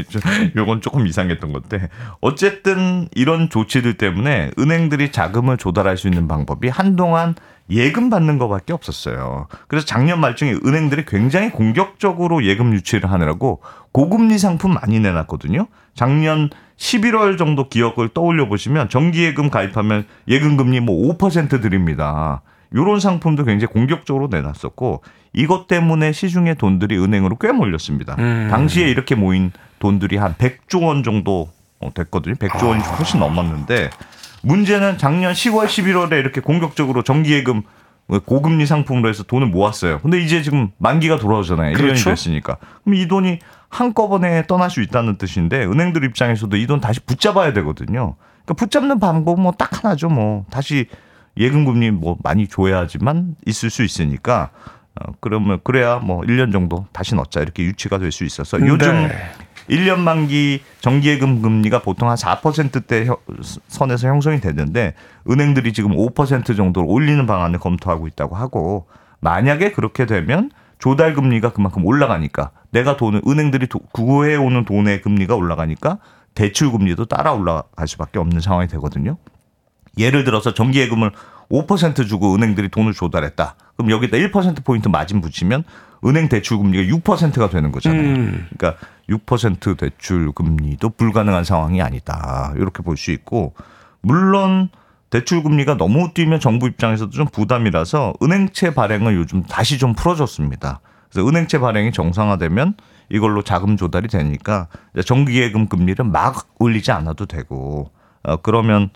[0.08, 0.22] 좀
[0.56, 1.88] 요건 조금 이상했던 건데
[2.20, 7.34] 어쨌든 이런 조치들 때문에 은행들이 자금을 조달할 수 있는 방법이 한동안
[7.70, 9.48] 예금 받는 것밖에 없었어요.
[9.66, 13.60] 그래서 작년 말쯤에 은행들이 굉장히 공격적으로 예금 유치를 하느라고
[13.92, 15.66] 고금리 상품 많이 내놨거든요.
[15.94, 22.42] 작년 11월 정도 기억을 떠올려 보시면 정기예금 가입하면 예금 금리 뭐 5% 드립니다.
[22.74, 25.02] 요런 상품도 굉장히 공격적으로 내놨었고
[25.32, 28.16] 이것 때문에 시중의 돈들이 은행으로 꽤 몰렸습니다.
[28.18, 28.48] 음.
[28.50, 32.34] 당시에 이렇게 모인 돈들이 한 100조 원 정도 어, 됐거든요.
[32.34, 33.90] 100조 원이 훨씬 넘었는데
[34.50, 37.62] 문제는 작년 10월, 11월에 이렇게 공격적으로 정기예금
[38.24, 39.98] 고금리 상품으로 해서 돈을 모았어요.
[40.00, 41.74] 근데 이제 지금 만기가 돌아오잖아요.
[41.74, 42.10] 1년이 그렇죠.
[42.10, 42.56] 됐으니까.
[42.84, 48.14] 그럼 이 돈이 한꺼번에 떠날 수 있다는 뜻인데 은행들 입장에서도 이 돈 다시 붙잡아야 되거든요.
[48.44, 50.08] 그러니까 붙잡는 방법 뭐딱 하나죠.
[50.08, 50.86] 뭐 다시
[51.36, 54.50] 예금 금리 뭐 많이 줘야지만 있을 수 있으니까
[54.94, 59.32] 어 그러면 그래야 뭐 1년 정도 다시 넣자 이렇게 유치가 될 수 있어서 요즘 네.
[59.68, 63.18] 1년 만기 정기예금 금리가 보통 한 4%대 혀-
[63.68, 64.94] 선에서 형성이 되는데
[65.28, 68.86] 은행들이 지금 5% 정도로 올리는 방안을 검토하고 있다고 하고
[69.20, 75.34] 만약에 그렇게 되면 조달 금리가 그만큼 올라가니까 내가 돈을 은행들이 도- 구해 오는 돈의 금리가
[75.34, 75.98] 올라가니까
[76.34, 79.16] 대출 금리도 따라 올라갈 수밖에 없는 상황이 되거든요.
[79.98, 81.12] 예를 들어서 정기예금을
[81.50, 83.54] 5% 주고 은행들이 돈을 조달했다.
[83.76, 85.64] 그럼 여기다 1% 포인트 마진 붙이면
[86.04, 88.00] 은행 대출 금리가 6%가 되는 거잖아요.
[88.00, 88.48] 음.
[88.56, 92.52] 그러니까 6% 대출 금리도 불가능한 상황이 아니다.
[92.56, 93.54] 이렇게 볼 수 있고
[94.00, 94.68] 물론
[95.10, 100.80] 대출 금리가 너무 뛰면 정부 입장에서도 좀 부담이라서 은행채 발행을 요즘 다시 좀 풀어줬습니다.
[101.10, 102.74] 그래서 은행채 발행이 정상화되면
[103.08, 104.66] 이걸로 자금 조달이 되니까
[105.04, 107.90] 정기예금 금리를 막 올리지 않아도 되고
[108.24, 108.90] 어 그러면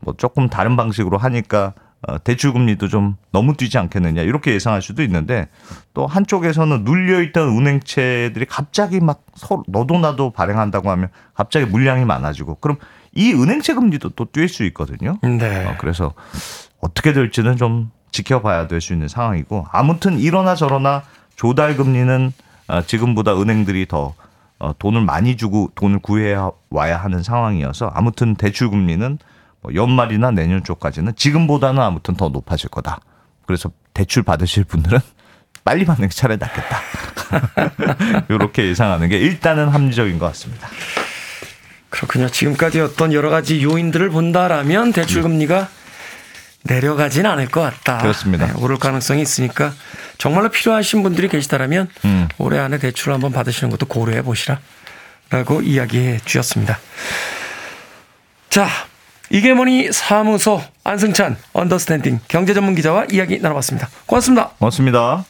[0.00, 1.87] 뭐 조금 다른 방식으로 하니까 어,
[2.24, 5.48] 대출 금리도 좀 너무 뛰지 않겠느냐 이렇게 예상할 수도 있는데
[5.94, 12.56] 또 한쪽에서는 눌려 있던 은행채들이 갑자기 막 서로 너도 나도 발행한다고 하면 갑자기 물량이 많아지고
[12.56, 12.76] 그럼
[13.14, 15.18] 이 은행채 금리도 또 뛸 수 있거든요.
[15.22, 15.66] 네.
[15.66, 16.14] 어, 그래서
[16.80, 21.02] 어떻게 될지는 좀 지켜봐야 될 수 있는 상황이고 아무튼 이러나 저러나
[21.36, 22.32] 조달 금리는
[22.68, 24.14] 어, 지금보다 은행들이 더
[24.60, 26.36] 어, 돈을 많이 주고 돈을 구해
[26.70, 29.18] 와야 하는 상황이어서 아무튼 대출 금리는
[29.60, 33.00] 뭐 연말이나 내년 쪽까지는 지금보다는 아무튼 더 높아질 거다.
[33.46, 34.98] 그래서 대출 받으실 분들은
[35.64, 36.80] 빨리 받는 게 차라리 낫겠다.
[38.30, 40.68] 이렇게 예상하는 게 일단은 합리적인 것 같습니다.
[41.90, 42.28] 그렇군요.
[42.28, 45.68] 지금까지 어떤 여러 가지 요인들을 본다라면 대출 금리가
[46.64, 47.98] 내려가진 않을 것 같다.
[47.98, 48.46] 그렇습니다.
[48.46, 49.72] 네, 오를 가능성이 있으니까
[50.18, 52.28] 정말로 필요하신 분들이 계시다라면 음.
[52.38, 56.78] 올해 안에 대출을 한번 받으시는 것도 고려해 보시라라고 이야기해 주셨습니다.
[58.50, 58.68] 자,
[59.30, 63.88] 이게 뭐니 사무소 안승찬 언더스탠딩 경제 전문 기자와 이야기 나눠봤습니다.
[64.06, 64.50] 고맙습니다.
[64.58, 65.24] 고맙습니다.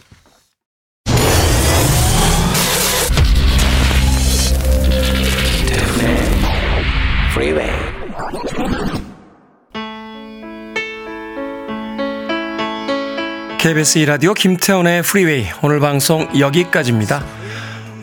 [13.58, 17.24] KBS 2라디오 김태훈의 Freeway 오늘 방송 여기까지입니다.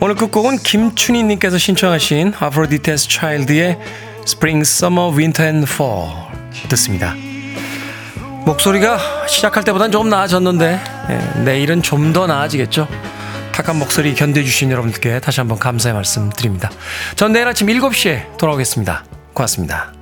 [0.00, 3.78] 오늘 끝곡은 김춘희님께서 신청하신 Aphrodite's Child의
[4.26, 6.10] Spring, Summer, Winter and Fall
[6.68, 7.14] 듣습니다.
[8.44, 12.86] 목소리가 시작할 때보단 조금 나아졌는데 예, 내일은 좀 더 나아지겠죠.
[13.52, 16.70] 탁한 목소리 견뎌주신 여러분들께 다시 한번 감사의 말씀 드립니다.
[17.16, 19.04] 전 내일 아침 7시에 돌아오겠습니다.
[19.32, 19.95] 고맙습니다.